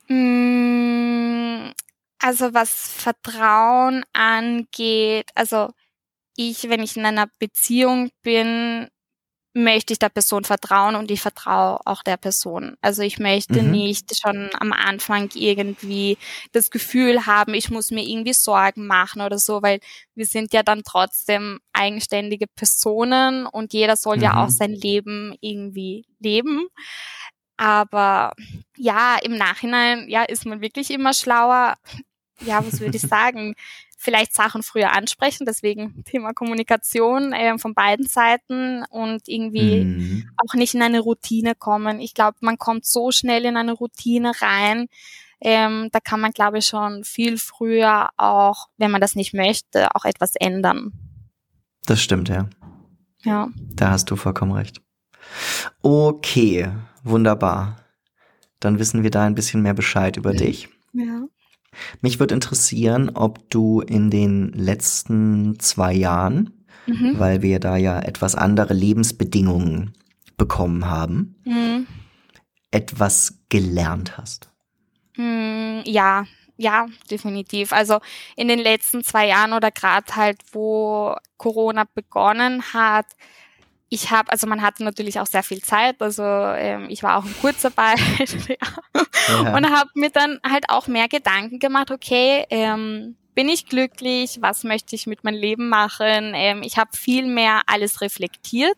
[0.08, 1.72] Mm,
[2.20, 5.70] also was Vertrauen angeht, also
[6.36, 8.88] ich, wenn ich in einer Beziehung bin,
[9.54, 12.76] möchte ich der Person vertrauen und ich vertraue auch der Person.
[12.82, 13.72] Also ich möchte mhm.
[13.72, 16.18] nicht schon am Anfang irgendwie
[16.52, 19.80] das Gefühl haben, ich muss mir irgendwie Sorgen machen oder so, weil
[20.16, 24.24] wir sind ja dann trotzdem eigenständige Personen und jeder soll mhm.
[24.24, 24.54] ja auch mhm.
[24.54, 26.68] sein Leben irgendwie leben.
[27.64, 28.34] Aber
[28.76, 31.76] ja, im Nachhinein, ja, ist man wirklich immer schlauer.
[32.42, 33.56] Ja, was würde ich sagen?
[33.96, 40.30] vielleicht Sachen früher ansprechen, deswegen Thema Kommunikation äh, von beiden Seiten und irgendwie mhm.
[40.36, 42.02] auch nicht in eine Routine kommen.
[42.02, 44.88] Ich glaube, man kommt so schnell in eine Routine rein.
[45.40, 49.96] Ähm, da kann man, glaube ich, schon viel früher auch, wenn man das nicht möchte,
[49.96, 50.92] auch etwas ändern.
[51.86, 52.50] Das stimmt, ja.
[53.24, 53.48] Ja.
[53.56, 54.82] Da hast du vollkommen recht.
[55.82, 56.70] Okay,
[57.04, 57.78] wunderbar.
[58.60, 60.70] Dann wissen wir da ein bisschen mehr Bescheid über dich.
[60.94, 61.28] Ja.
[62.02, 67.20] Mich würde interessieren, ob du in den letzten zwei Jahren, mhm.
[67.20, 69.94] weil wir da ja etwas andere Lebensbedingungen
[70.38, 71.88] bekommen haben, mhm.
[72.72, 74.50] etwas gelernt hast.
[75.18, 76.26] Mm, ja,
[76.58, 77.74] ja, definitiv.
[77.74, 78.00] Also
[78.36, 83.08] in den letzten zwei Jahren oder gerade halt, wo Corona begonnen hat,
[83.94, 87.26] ich habe, also man hatte natürlich auch sehr viel Zeit, also ähm, ich war auch
[87.26, 88.00] in Kurzarbeit
[89.30, 89.56] ja.
[89.56, 94.64] und habe mir dann halt auch mehr Gedanken gemacht, okay, ähm, bin ich glücklich, was
[94.64, 96.34] möchte ich mit meinem Leben machen?
[96.34, 98.78] Ähm, ich habe viel mehr alles reflektiert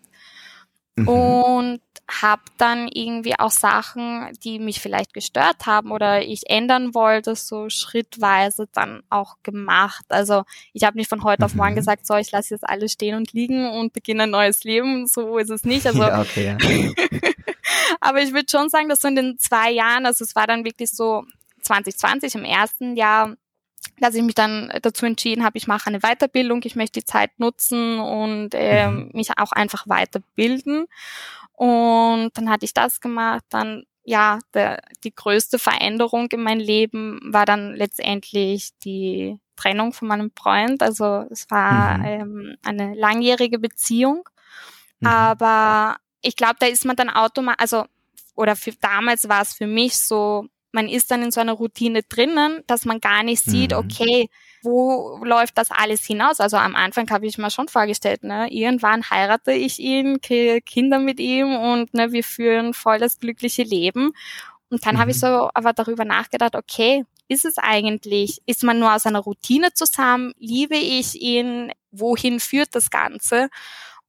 [0.95, 1.07] mhm.
[1.07, 7.35] und habe dann irgendwie auch Sachen, die mich vielleicht gestört haben oder ich ändern wollte,
[7.35, 10.05] so schrittweise dann auch gemacht.
[10.09, 11.45] Also ich habe nicht von heute mhm.
[11.45, 11.77] auf morgen mhm.
[11.77, 15.07] gesagt, so ich lasse jetzt alles stehen und liegen und beginne ein neues Leben.
[15.07, 15.87] So ist es nicht.
[15.87, 16.57] Also, ja, okay, ja.
[17.99, 20.63] aber ich würde schon sagen, dass so in den zwei Jahren, also es war dann
[20.63, 21.23] wirklich so
[21.63, 23.35] 2020 im ersten Jahr,
[23.99, 27.39] dass ich mich dann dazu entschieden habe, ich mache eine Weiterbildung, ich möchte die Zeit
[27.39, 30.87] nutzen und äh, mich auch einfach weiterbilden.
[31.53, 33.43] Und dann hatte ich das gemacht.
[33.49, 40.07] Dann, ja, der, die größte Veränderung in meinem Leben war dann letztendlich die Trennung von
[40.07, 40.83] meinem Freund.
[40.83, 42.05] Also es war mhm.
[42.05, 44.27] ähm, eine langjährige Beziehung.
[44.99, 45.07] Mhm.
[45.07, 47.85] Aber ich glaube, da ist man dann automatisch, also,
[48.35, 52.03] oder für, damals war es für mich so, man ist dann in so einer Routine
[52.03, 53.77] drinnen, dass man gar nicht sieht, mhm.
[53.77, 54.29] okay,
[54.61, 56.39] wo läuft das alles hinaus?
[56.39, 60.99] Also am Anfang habe ich mir schon vorgestellt, ne, irgendwann heirate ich ihn, kriege Kinder
[60.99, 64.11] mit ihm und ne, wir führen voll das glückliche Leben.
[64.69, 64.99] Und dann mhm.
[64.99, 65.21] habe ich mhm.
[65.21, 70.33] so aber darüber nachgedacht, okay, ist es eigentlich, ist man nur aus einer Routine zusammen,
[70.37, 73.49] liebe ich ihn, wohin führt das Ganze?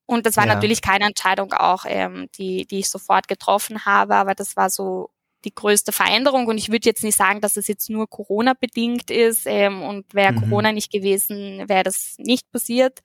[0.05, 0.55] Und das war ja.
[0.55, 5.11] natürlich keine Entscheidung auch, ähm, die, die ich sofort getroffen habe, aber das war so
[5.45, 6.47] die größte Veränderung.
[6.47, 9.43] Und ich würde jetzt nicht sagen, dass es jetzt nur Corona bedingt ist.
[9.47, 10.41] Ähm, und wäre mhm.
[10.41, 13.01] Corona nicht gewesen, wäre das nicht passiert.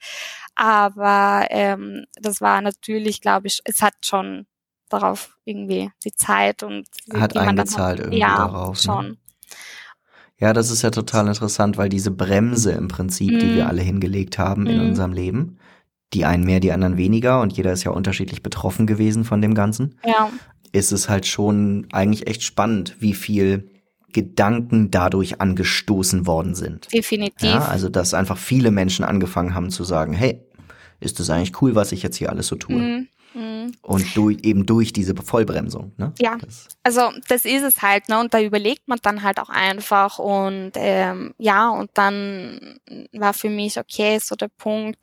[0.55, 4.45] Aber ähm, das war natürlich, glaube ich, es hat schon
[4.89, 8.75] darauf irgendwie die Zeit und hat eingezahlt hat, irgendwie ja, darauf.
[8.75, 8.81] Ne?
[8.81, 9.17] Schon.
[10.37, 13.39] Ja, das ist ja total interessant, weil diese Bremse im Prinzip, mm.
[13.39, 13.69] die wir mhm.
[13.69, 14.67] alle hingelegt haben mm.
[14.67, 14.89] in mhm.
[14.89, 15.59] unserem Leben,
[16.13, 19.53] die einen mehr, die anderen weniger und jeder ist ja unterschiedlich betroffen gewesen von dem
[19.53, 19.99] Ganzen.
[20.03, 20.29] Ja
[20.71, 23.69] ist es halt schon eigentlich echt spannend, wie viel
[24.13, 26.91] Gedanken dadurch angestoßen worden sind.
[26.93, 27.49] Definitiv.
[27.49, 30.41] Ja, also dass einfach viele Menschen angefangen haben zu sagen, hey,
[30.99, 32.75] ist das eigentlich cool, was ich jetzt hier alles so tue?
[32.75, 33.07] Mhm.
[33.33, 33.71] Mhm.
[33.81, 35.93] Und durch, eben durch diese Vollbremsung.
[35.97, 36.13] Ne?
[36.19, 36.67] Ja, das.
[36.83, 38.19] also das ist es halt, ne?
[38.19, 42.79] Und da überlegt man dann halt auch einfach und ähm, ja, und dann
[43.13, 44.99] war für mich okay, so der Punkt,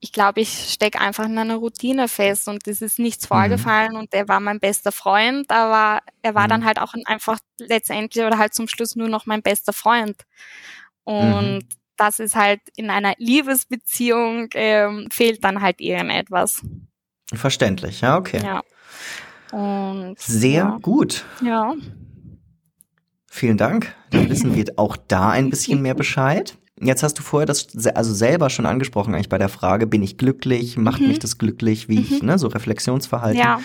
[0.00, 3.34] ich glaube, ich stecke einfach in einer Routine fest und es ist nichts mhm.
[3.34, 6.48] vorgefallen und er war mein bester Freund, aber er war mhm.
[6.48, 10.16] dann halt auch einfach letztendlich oder halt zum Schluss nur noch mein bester Freund.
[11.04, 11.68] Und mhm.
[11.96, 16.62] das ist halt in einer Liebesbeziehung ähm, fehlt dann halt irgendetwas.
[17.32, 18.40] Verständlich, ja, okay.
[18.42, 18.62] Ja.
[19.52, 20.78] Und, Sehr ja.
[20.80, 21.24] gut.
[21.44, 21.74] Ja.
[23.26, 23.94] Vielen Dank.
[24.10, 26.56] Dann wissen wir auch da ein bisschen mehr Bescheid.
[26.80, 30.16] Jetzt hast du vorher das also selber schon angesprochen, eigentlich bei der Frage, bin ich
[30.16, 31.08] glücklich, macht mhm.
[31.08, 32.06] mich das glücklich, wie mhm.
[32.10, 33.40] ich, ne, so Reflexionsverhalten.
[33.40, 33.60] Ja.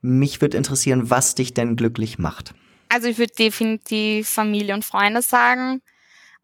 [0.00, 2.54] Mich würde interessieren, was dich denn glücklich macht.
[2.88, 5.80] Also ich würde definitiv Familie und Freunde sagen.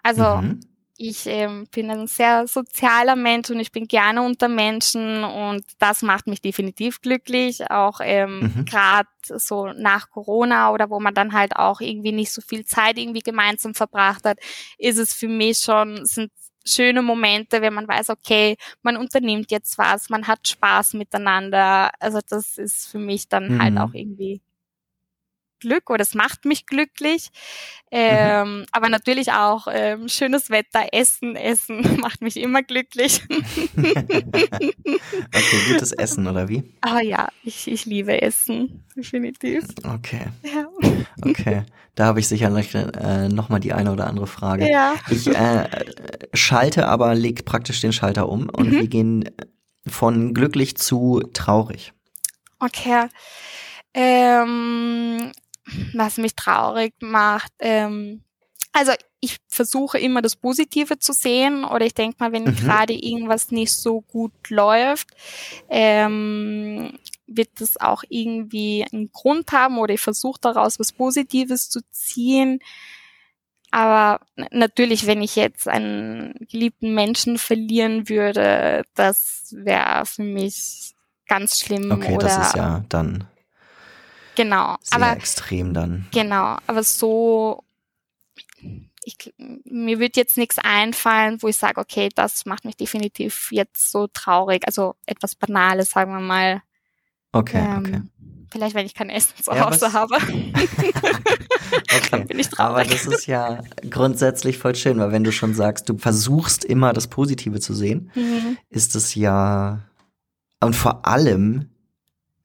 [0.03, 0.61] Also mhm
[0.97, 6.03] ich ähm, bin ein sehr sozialer Mensch und ich bin gerne unter Menschen und das
[6.03, 7.69] macht mich definitiv glücklich.
[7.71, 8.65] Auch ähm, mhm.
[8.65, 12.99] gerade so nach Corona oder wo man dann halt auch irgendwie nicht so viel Zeit
[12.99, 14.39] irgendwie gemeinsam verbracht hat,
[14.79, 16.31] ist es für mich schon, sind
[16.65, 21.91] schöne Momente, wenn man weiß, okay, man unternimmt jetzt was, man hat Spaß miteinander.
[21.99, 23.79] Also das ist für mich dann halt mhm.
[23.81, 24.41] halt auch irgendwie
[25.61, 27.31] Glück oder es macht mich glücklich.
[27.91, 28.67] Ähm, mhm.
[28.73, 33.23] Aber natürlich auch ähm, schönes Wetter, Essen, Essen macht mich immer glücklich.
[33.77, 34.73] okay,
[35.69, 36.65] gutes Essen oder wie?
[36.81, 39.65] Ah ja, ich, ich liebe Essen, definitiv.
[39.85, 40.27] Okay.
[40.43, 40.67] Ja.
[41.23, 41.63] Okay,
[41.95, 44.69] da habe ich sicherlich äh, nochmal die eine oder andere Frage.
[44.69, 44.95] Ja.
[45.11, 45.69] Ich äh,
[46.33, 48.73] schalte aber, leg praktisch den Schalter um und mhm.
[48.73, 49.31] wir gehen
[49.87, 51.93] von glücklich zu traurig.
[52.59, 53.09] Okay.
[53.93, 55.33] Ähm,
[55.95, 57.53] was mich traurig macht.
[57.59, 58.23] Ähm,
[58.73, 62.57] also ich versuche immer das Positive zu sehen oder ich denke mal, wenn mhm.
[62.57, 65.09] gerade irgendwas nicht so gut läuft,
[65.71, 71.81] ähm, wird das auch irgendwie einen Grund haben oder ich versuche daraus was Positives zu
[71.91, 72.59] ziehen.
[73.71, 80.95] Aber natürlich, wenn ich jetzt einen geliebten Menschen verlieren würde, das wäre für mich
[81.27, 81.91] ganz schlimm.
[81.91, 83.27] Okay, das ist ja dann
[84.35, 84.77] Genau.
[84.81, 86.07] Sehr aber, extrem dann.
[86.13, 87.65] Genau, aber so,
[89.05, 93.91] ich, mir wird jetzt nichts einfallen, wo ich sage, okay, das macht mich definitiv jetzt
[93.91, 94.67] so traurig.
[94.67, 96.63] Also etwas Banales, sagen wir mal.
[97.33, 98.03] Okay, ähm, okay.
[98.51, 100.15] Vielleicht, wenn ich kein Essen zu ja, Hause habe.
[101.97, 102.25] okay.
[102.25, 102.83] bin ich traurig.
[102.83, 106.93] Aber das ist ja grundsätzlich voll schön, weil wenn du schon sagst, du versuchst immer
[106.93, 108.57] das Positive zu sehen, mhm.
[108.71, 109.81] ist es ja,
[110.61, 111.69] und vor allem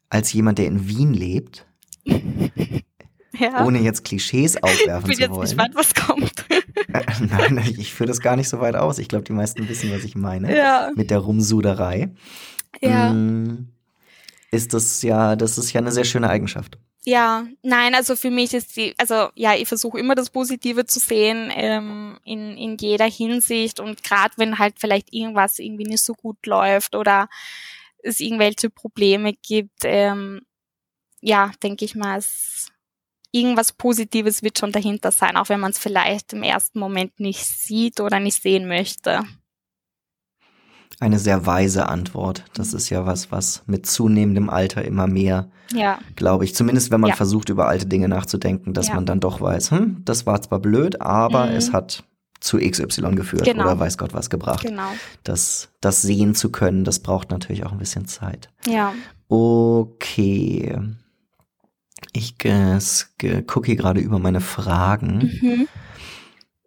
[0.09, 1.67] als jemand, der in Wien lebt,
[2.05, 3.65] ja.
[3.65, 5.21] Ohne jetzt Klischees aufwerfen zu wollen.
[5.21, 6.45] Ich bin jetzt gespannt, was kommt.
[7.31, 8.99] Nein, ich führe das gar nicht so weit aus.
[8.99, 10.55] Ich glaube, die meisten wissen, was ich meine.
[10.55, 10.91] Ja.
[10.95, 12.11] Mit der Rumsuderei.
[12.81, 13.13] Ja.
[13.13, 13.69] Mm,
[14.51, 16.77] ist das ja, das ist ja eine sehr schöne Eigenschaft.
[17.05, 20.99] Ja, nein, also für mich ist die, also ja, ich versuche immer das Positive zu
[20.99, 26.13] sehen ähm, in, in jeder Hinsicht und gerade wenn halt vielleicht irgendwas irgendwie nicht so
[26.13, 27.29] gut läuft oder
[28.03, 30.41] es irgendwelche Probleme gibt, ähm,
[31.21, 32.71] ja, denke ich mal, es,
[33.31, 37.45] irgendwas Positives wird schon dahinter sein, auch wenn man es vielleicht im ersten Moment nicht
[37.45, 39.23] sieht oder nicht sehen möchte.
[41.01, 42.43] Eine sehr weise Antwort.
[42.53, 45.99] Das ist ja was, was mit zunehmendem Alter immer mehr, ja.
[46.17, 47.15] glaube ich, zumindest wenn man ja.
[47.15, 48.95] versucht, über alte Dinge nachzudenken, dass ja.
[48.95, 51.53] man dann doch weiß, hm, das war zwar blöd, aber mhm.
[51.53, 52.03] es hat
[52.41, 53.63] zu XY geführt genau.
[53.63, 54.63] oder weiß Gott was gebracht.
[54.63, 54.89] Genau.
[55.23, 58.49] Das, das sehen zu können, das braucht natürlich auch ein bisschen Zeit.
[58.65, 58.93] Ja.
[59.29, 60.77] Okay.
[62.13, 65.31] Ich gucke hier gerade über meine Fragen.
[65.41, 65.67] Mhm.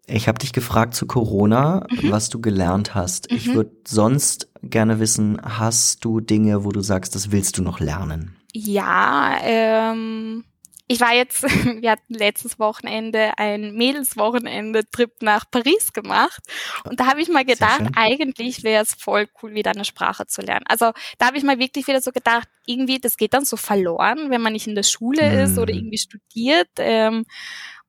[0.06, 2.10] Ich habe dich gefragt zu Corona, mhm.
[2.10, 3.30] was du gelernt hast.
[3.30, 3.36] Mhm.
[3.36, 7.80] Ich würde sonst gerne wissen, hast du Dinge, wo du sagst, das willst du noch
[7.80, 8.36] lernen?
[8.52, 10.44] Ja, ähm,
[10.92, 11.42] ich war jetzt,
[11.82, 16.42] wir hatten letztes Wochenende ein Mädelswochenende-Trip nach Paris gemacht
[16.84, 20.42] und da habe ich mal gedacht, eigentlich wäre es voll cool, wieder eine Sprache zu
[20.42, 20.66] lernen.
[20.68, 24.30] Also da habe ich mal wirklich wieder so gedacht, irgendwie, das geht dann so verloren,
[24.30, 25.38] wenn man nicht in der Schule mm.
[25.44, 26.68] ist oder irgendwie studiert.
[26.76, 27.24] Ähm,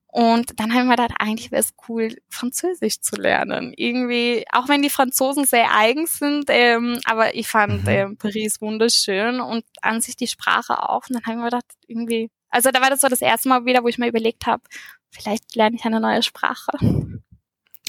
[0.07, 3.73] und dann haben wir gedacht, eigentlich wäre es cool, Französisch zu lernen.
[3.75, 7.89] Irgendwie, auch wenn die Franzosen sehr eigen sind, ähm, aber ich fand mhm.
[7.89, 11.01] ähm, Paris wunderschön und an sich die Sprache auch.
[11.09, 13.83] Und dann haben wir gedacht, irgendwie also da war das so das erste Mal wieder,
[13.83, 14.61] wo ich mir überlegt habe,
[15.09, 16.71] vielleicht lerne ich eine neue Sprache.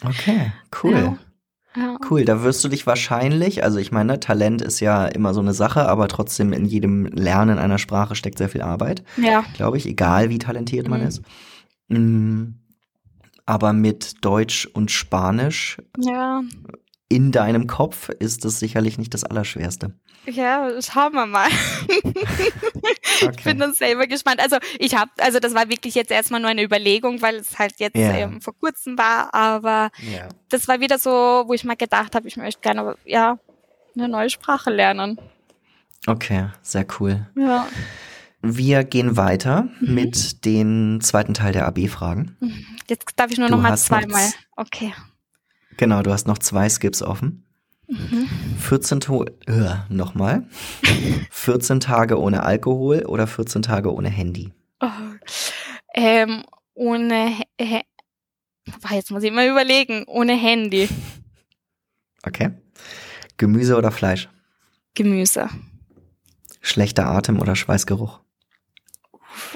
[0.02, 0.92] Okay, cool.
[0.92, 1.18] Ja.
[1.76, 1.98] Ja.
[2.08, 5.52] Cool, da wirst du dich wahrscheinlich, also ich meine, Talent ist ja immer so eine
[5.52, 9.02] Sache, aber trotzdem in jedem Lernen einer Sprache steckt sehr viel Arbeit.
[9.16, 9.44] Ja.
[9.54, 11.06] Glaube ich, egal wie talentiert man mhm.
[11.08, 11.22] ist.
[11.88, 12.60] Mhm.
[13.44, 16.42] Aber mit Deutsch und Spanisch ja
[17.14, 19.92] in deinem Kopf ist es sicherlich nicht das Allerschwerste.
[20.26, 21.48] Ja, schauen wir mal.
[23.22, 23.30] okay.
[23.38, 24.40] Ich bin dann selber gespannt.
[24.40, 27.74] Also ich habe, also das war wirklich jetzt erstmal nur eine Überlegung, weil es halt
[27.78, 28.16] jetzt yeah.
[28.16, 30.28] ähm, vor kurzem war, aber yeah.
[30.48, 31.10] das war wieder so,
[31.46, 33.38] wo ich mal gedacht habe, ich möchte gerne ja
[33.94, 35.20] eine neue Sprache lernen.
[36.08, 37.28] Okay, sehr cool.
[37.36, 37.68] Ja.
[38.42, 39.94] Wir gehen weiter mhm.
[39.94, 42.36] mit dem zweiten Teil der AB-Fragen.
[42.40, 42.66] Mhm.
[42.88, 44.32] Jetzt darf ich nur du noch mal zweimal.
[44.56, 44.92] Okay.
[45.76, 47.44] Genau, du hast noch zwei Skips offen.
[47.86, 48.28] Mhm.
[48.58, 50.48] 14 to äh, nochmal.
[51.30, 54.52] 14 Tage ohne Alkohol oder 14 Tage ohne Handy?
[54.80, 54.88] Oh.
[55.94, 57.82] Ähm, ohne He
[58.90, 60.04] jetzt muss ich mal überlegen.
[60.06, 60.88] Ohne Handy.
[62.26, 62.52] Okay.
[63.36, 64.30] Gemüse oder Fleisch?
[64.94, 65.50] Gemüse.
[66.62, 68.20] Schlechter Atem oder Schweißgeruch?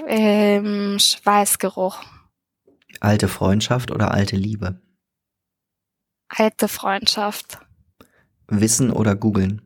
[0.07, 2.03] Ähm, Schweißgeruch.
[3.01, 4.83] Alte Freundschaft oder alte Liebe?
[6.29, 7.59] Alte Freundschaft.
[8.49, 9.63] Wissen oder googeln?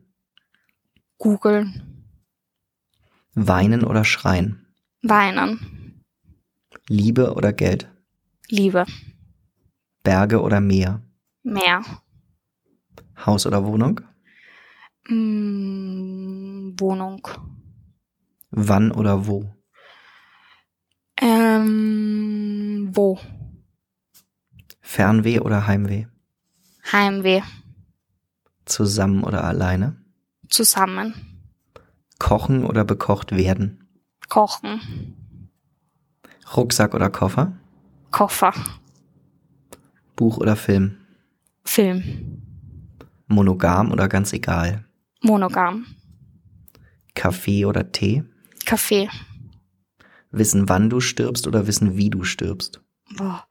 [1.17, 2.05] Googeln.
[3.33, 4.65] Weinen oder schreien?
[5.01, 6.03] Weinen.
[6.87, 7.89] Liebe oder Geld?
[8.49, 8.85] Liebe.
[10.03, 11.01] Berge oder Meer?
[11.43, 11.83] Meer.
[13.25, 14.01] Haus oder Wohnung?
[15.07, 17.27] Mm, Wohnung.
[18.51, 19.55] Wann oder wo?
[21.15, 23.19] Äh, Ähm, wo?
[24.81, 26.05] Fernweh oder Heimweh?
[26.91, 27.41] Heimweh.
[28.65, 29.95] Zusammen oder alleine?
[30.49, 31.13] Zusammen.
[32.19, 33.87] Kochen oder bekocht werden?
[34.29, 35.17] Kochen.
[36.55, 37.53] Rucksack oder Koffer?
[38.11, 38.53] Koffer.
[40.15, 40.97] Buch oder Film?
[41.65, 42.41] Film.
[43.27, 44.85] Monogam oder ganz egal?
[45.21, 45.85] Monogam.
[47.15, 48.23] Kaffee oder Tee?
[48.65, 49.09] Kaffee.
[50.31, 52.81] Wissen, wann du stirbst oder wissen, wie du stirbst?
[53.17, 53.45] Boah.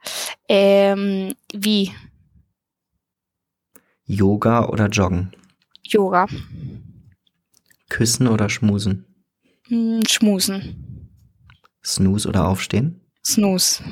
[0.49, 1.93] Ähm, wie?
[4.05, 5.33] Yoga oder Joggen?
[5.85, 6.27] Yoga.
[7.89, 9.05] Küssen oder schmusen?
[9.69, 11.11] Hm, Schmusen.
[11.85, 13.01] Snooze oder aufstehen?
[13.25, 13.83] Snooze.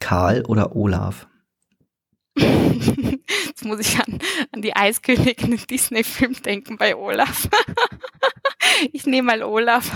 [0.00, 1.26] Karl oder Olaf?
[2.36, 4.18] Jetzt muss ich an,
[4.52, 7.48] an die Eiskönigin in Disney-Film denken bei Olaf.
[8.92, 9.90] ich nehme mal Olaf.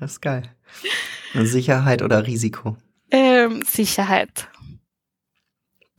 [0.00, 0.54] Das ist geil.
[1.34, 2.76] Sicherheit oder Risiko?
[3.10, 4.48] Ähm, Sicherheit.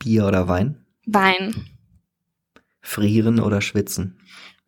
[0.00, 0.84] Bier oder Wein?
[1.06, 1.66] Wein.
[2.80, 4.18] Frieren oder schwitzen?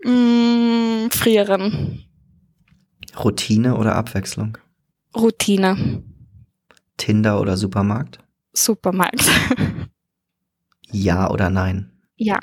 [0.04, 2.04] Mm, frieren.
[3.16, 4.58] Routine oder Abwechslung?
[5.16, 6.02] Routine.
[6.96, 8.18] Tinder oder Supermarkt?
[8.52, 9.28] Supermarkt.
[10.94, 11.90] Ja oder nein?
[12.16, 12.38] ja,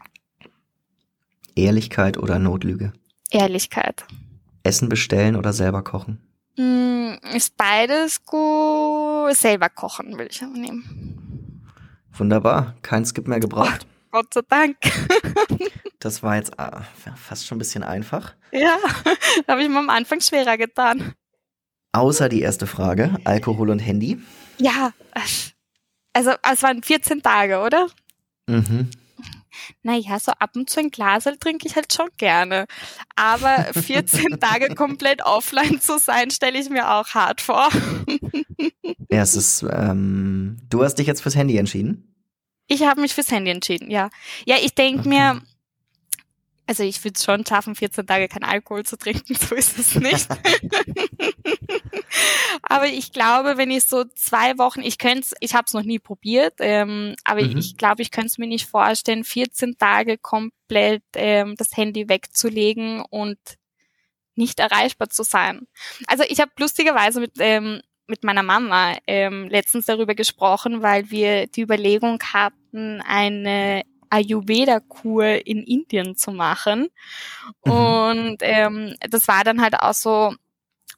[1.56, 2.94] Ehrlichkeit oder Notlüge?
[3.30, 4.06] Ehrlichkeit.
[4.64, 6.20] Essen bestellen oder selber kochen?
[6.58, 9.36] Mm, ist beides gut.
[9.36, 11.29] Selber kochen will ich aber nehmen.
[12.20, 13.88] Wunderbar, kein Skip mehr gebraucht.
[14.12, 14.78] Gott sei Dank.
[16.02, 16.84] Das war jetzt ah,
[17.18, 18.34] fast schon ein bisschen einfach.
[18.54, 18.78] ja,
[19.50, 21.14] habe ich mir am Anfang schwerer getan.
[21.92, 24.18] Außer die erste Frage, Alkohol und Handy.
[24.60, 24.94] Ja,
[26.14, 27.88] also es waren 14 Tage, oder?
[28.48, 28.90] Mhm.
[29.84, 32.66] Naja, so ab und zu ein Glas trinke ich halt schon gerne.
[33.16, 37.70] Aber 14 Tage komplett offline zu sein, stelle ich mir auch hart vor.
[39.10, 42.16] Ja, es ist, ähm, du hast dich jetzt fürs Handy entschieden?
[42.68, 44.10] Ich habe mich fürs Handy entschieden, ja.
[44.46, 45.10] Ja, ich denke Okay.
[45.10, 45.42] mir,
[46.68, 49.96] also ich würde es schon schaffen, 14 Tage kein Alkohol zu trinken, so ist es
[49.96, 50.28] nicht.
[52.64, 56.00] aber ich glaube, wenn ich so zwei Wochen, ich könnte ich habe es noch nie
[56.00, 57.58] probiert, ähm, aber Mhm.
[57.58, 63.02] ich glaube, ich könnte es mir nicht vorstellen, 14 Tage komplett ähm, das Handy wegzulegen
[63.10, 63.38] und
[64.36, 65.68] nicht erreichbar zu sein.
[66.08, 71.46] Also ich habe lustigerweise mit ähm, mit meiner Mama ähm, letztens darüber gesprochen, weil wir
[71.46, 76.88] die Überlegung hatten, eine Ayurveda-Kur in Indien zu machen.
[77.66, 77.72] Mhm.
[77.72, 80.34] Und ähm, das war dann halt auch so,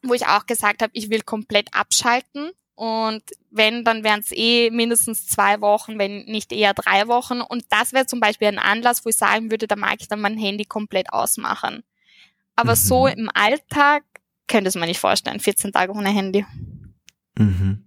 [0.03, 2.51] wo ich auch gesagt habe, ich will komplett abschalten.
[2.75, 3.21] Und
[3.51, 7.41] wenn, dann wären es eh mindestens zwei Wochen, wenn nicht eher drei Wochen.
[7.41, 10.21] Und das wäre zum Beispiel ein Anlass, wo ich sagen würde, da mag ich dann
[10.21, 11.83] mein Handy komplett ausmachen.
[12.55, 12.75] Aber Mhm.
[12.77, 14.03] so im Alltag
[14.47, 16.45] könnte es mir nicht vorstellen, 14 Tage ohne Handy.
[17.37, 17.85] Mhm.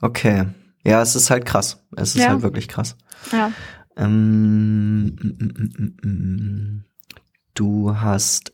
[0.00, 0.46] Okay.
[0.84, 1.82] Ja, es ist halt krass.
[1.96, 2.30] Es ist Ja.
[2.30, 2.96] halt wirklich krass.
[3.30, 3.52] Ja.
[3.96, 6.84] Ähm, mm, mm, mm.
[7.54, 8.52] du hast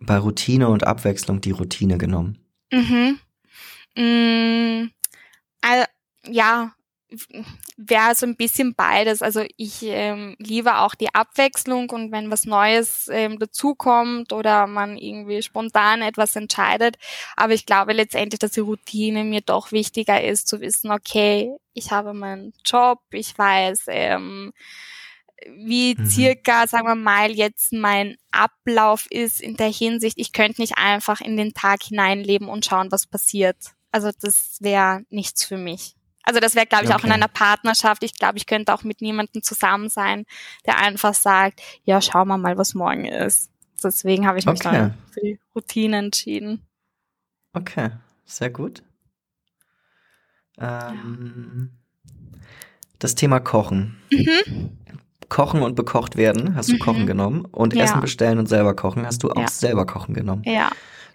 [0.00, 2.38] bei Routine und Abwechslung die Routine genommen.
[2.72, 3.18] Mhm.
[3.96, 4.90] Mm,
[5.62, 5.84] also,
[6.26, 6.72] ja,
[7.76, 9.22] wäre so ein bisschen beides.
[9.22, 14.96] Also ich ähm, liebe auch die Abwechslung und wenn was Neues ähm, dazukommt oder man
[14.96, 16.96] irgendwie spontan etwas entscheidet.
[17.36, 21.90] Aber ich glaube letztendlich, dass die Routine mir doch wichtiger ist, zu wissen, okay, ich
[21.90, 24.52] habe meinen Job, ich weiß, ähm,
[25.48, 26.06] wie Mhm.
[26.06, 31.20] circa, sagen wir mal, jetzt mein Ablauf ist in der Hinsicht, ich könnte nicht einfach
[31.20, 33.56] in den Tag hineinleben und schauen, was passiert.
[33.92, 35.94] Also das wäre nichts für mich.
[36.22, 37.12] Also das wäre, glaube ich, auch in Okay.
[37.14, 38.02] einer Partnerschaft.
[38.04, 40.26] Ich glaube, ich könnte auch mit niemandem zusammen sein,
[40.66, 43.50] der einfach sagt, ja, schauen wir mal, was morgen ist.
[43.82, 44.72] Deswegen habe ich mich Okay.
[44.72, 46.66] dann für die Routine entschieden.
[47.54, 47.90] Okay,
[48.26, 48.82] sehr gut.
[50.58, 51.70] Ähm,
[52.98, 53.96] Das Thema Kochen.
[54.12, 54.76] Mhm.
[55.30, 56.78] Kochen und bekocht werden, hast du Mhm.
[56.80, 57.46] Kochen genommen.
[57.46, 57.84] Und Ja.
[57.84, 59.48] Essen bestellen und selber kochen, hast du auch Ja.
[59.48, 60.42] selber kochen genommen.
[60.44, 60.70] Ja.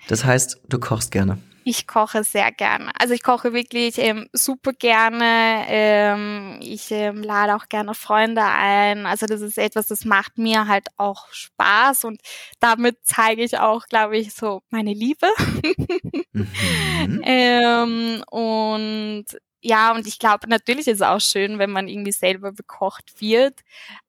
[0.07, 1.37] Das heißt, du kochst gerne.
[1.67, 2.91] Ich koche sehr gerne.
[2.99, 5.63] Also ich koche wirklich ähm, super gerne.
[5.67, 9.07] Ähm, ich ähm, lade auch gerne Freunde ein.
[9.07, 12.21] Also das ist etwas, das macht mir halt auch Spaß und
[12.59, 15.25] damit zeige ich auch, glaube ich, so meine Liebe.
[16.33, 17.21] Mhm.
[17.23, 19.25] ähm, und
[19.65, 23.61] ja, und ich glaube, natürlich ist es auch schön, wenn man irgendwie selber bekocht wird.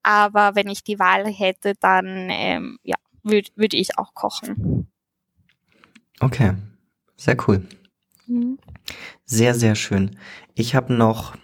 [0.02, 4.88] Aber wenn ich die Wahl hätte, dann ähm, ja, würde würd ich auch kochen.
[6.20, 6.54] Okay,
[7.16, 7.66] sehr cool.
[8.26, 8.58] Mhm.
[9.24, 10.18] Sehr, sehr schön.
[10.54, 11.36] Ich habe noch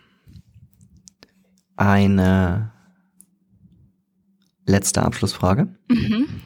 [1.77, 2.73] eine
[4.67, 5.75] letzte Abschlussfrage.
[5.89, 6.43] Mhm.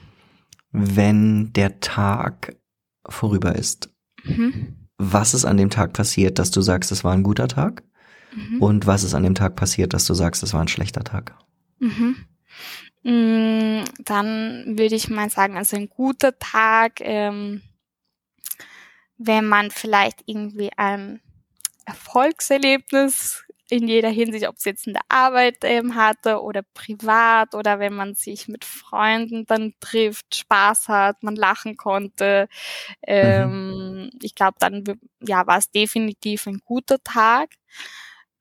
[0.70, 2.56] Wenn der Tag
[3.08, 3.90] vorüber ist
[4.26, 4.85] Mhm.
[4.98, 7.82] Was ist an dem Tag passiert, dass du sagst, es war ein guter Tag?
[8.34, 8.62] Mhm.
[8.62, 11.34] Und was ist an dem Tag passiert, dass du sagst, es war ein schlechter Tag?
[11.78, 12.16] Mhm.
[13.02, 17.62] Mm, dann würde ich mal sagen, also ein guter Tag, ähm,
[19.18, 21.20] wenn man vielleicht irgendwie ein
[21.84, 27.78] Erfolgserlebnis in jeder Hinsicht, ob es jetzt in der Arbeit ähm, hatte oder privat oder
[27.78, 32.48] wenn man sich mit Freunden dann trifft, Spaß hat, man lachen konnte.
[33.02, 34.10] Ähm, mhm.
[34.22, 34.84] Ich glaube, dann
[35.20, 37.50] ja, war es definitiv ein guter Tag.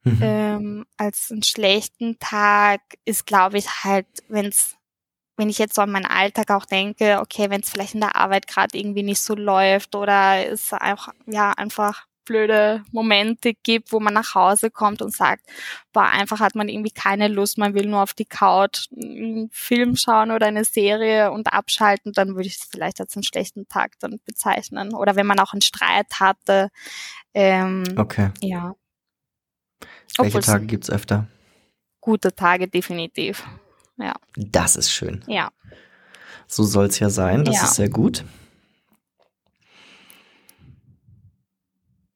[0.03, 0.19] Mhm.
[0.21, 4.75] Ähm, als einen schlechten Tag ist, glaube ich, halt, wenn's
[5.37, 8.15] wenn ich jetzt so an meinen Alltag auch denke, okay, wenn es vielleicht in der
[8.15, 13.99] Arbeit gerade irgendwie nicht so läuft oder es einfach, ja, einfach blöde Momente gibt, wo
[13.99, 15.45] man nach Hause kommt und sagt,
[15.93, 19.95] boah, einfach hat man irgendwie keine Lust, man will nur auf die Couch einen Film
[19.95, 23.93] schauen oder eine Serie und abschalten, dann würde ich es vielleicht als einen schlechten Tag
[23.99, 24.93] dann bezeichnen.
[24.93, 26.69] Oder wenn man auch einen Streit hatte.
[27.33, 28.31] Ähm, okay.
[28.41, 28.75] Ja.
[30.17, 31.27] Welche Obwohl's Tage gibt's öfter?
[32.01, 33.43] Gute Tage, definitiv.
[33.97, 34.13] Ja.
[34.35, 35.23] Das ist schön.
[35.27, 35.51] Ja.
[36.47, 37.63] So soll's ja sein, das ja.
[37.63, 38.23] ist sehr gut.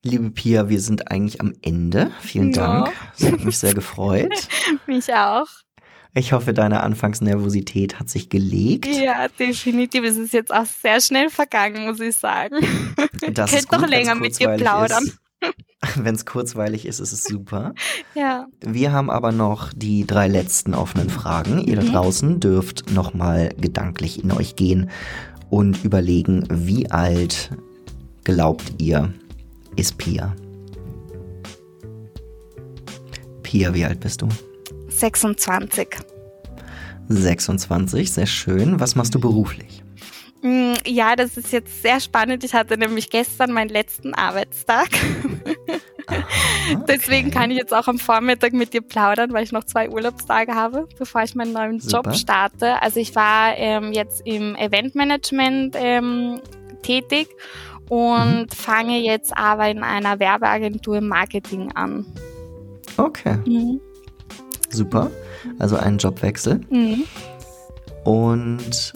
[0.02, 2.10] Liebe Pia, wir sind eigentlich am Ende.
[2.20, 2.84] Vielen ja.
[2.84, 2.92] Dank.
[3.18, 4.32] Es hat mich sehr gefreut.
[4.86, 5.46] mich auch.
[6.14, 8.86] Ich hoffe, deine Anfangsnervosität hat sich gelegt.
[8.86, 10.02] Ja, definitiv.
[10.04, 12.56] Es ist jetzt auch sehr schnell vergangen, muss ich sagen.
[13.32, 15.12] Das Könnt noch länger mit dir plaudern.
[15.96, 17.74] Wenn es kurzweilig ist, ist es super.
[18.14, 18.46] ja.
[18.60, 21.58] Wir haben aber noch die drei letzten offenen Fragen.
[21.58, 21.92] Ihr da mhm.
[21.92, 24.90] draußen dürft nochmal gedanklich in euch gehen
[25.50, 27.50] und überlegen, wie alt
[28.24, 29.12] glaubt ihr,
[29.80, 30.36] ist Pia.
[33.42, 34.28] Pia, wie alt bist du?
[34.88, 35.88] 26.
[37.08, 38.78] 26, sehr schön.
[38.78, 39.82] Was machst du beruflich?
[40.42, 42.44] Mm, ja, das ist jetzt sehr spannend.
[42.44, 44.88] Ich hatte nämlich gestern meinen letzten Arbeitstag.
[46.06, 46.26] Aha,
[46.74, 46.84] okay.
[46.86, 50.54] Deswegen kann ich jetzt auch am Vormittag mit dir plaudern, weil ich noch zwei Urlaubstage
[50.54, 52.10] habe, bevor ich meinen neuen Super.
[52.10, 52.82] Job starte.
[52.82, 56.40] Also ich war ähm, jetzt im Eventmanagement ähm,
[56.82, 57.28] tätig
[57.90, 58.48] und mhm.
[58.54, 62.06] fange jetzt aber in einer Werbeagentur im Marketing an.
[62.96, 63.36] Okay.
[63.44, 63.80] Mhm.
[64.70, 65.10] Super.
[65.58, 66.60] Also ein Jobwechsel.
[66.70, 67.02] Mhm.
[68.04, 68.94] Und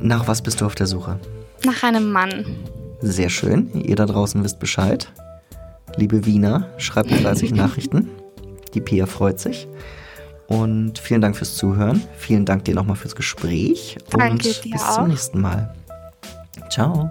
[0.00, 1.20] nach was bist du auf der Suche?
[1.64, 2.46] Nach einem Mann.
[3.00, 3.70] Sehr schön.
[3.74, 5.12] Ihr da draußen wisst Bescheid.
[5.96, 8.08] Liebe Wiener, schreibt mir 30 Nachrichten.
[8.72, 9.68] Die Pia freut sich.
[10.46, 12.02] Und vielen Dank fürs Zuhören.
[12.16, 13.98] Vielen Dank dir nochmal fürs Gespräch.
[14.10, 14.94] Danke und bis auch.
[14.94, 15.74] zum nächsten Mal.
[16.70, 17.10] Ciao.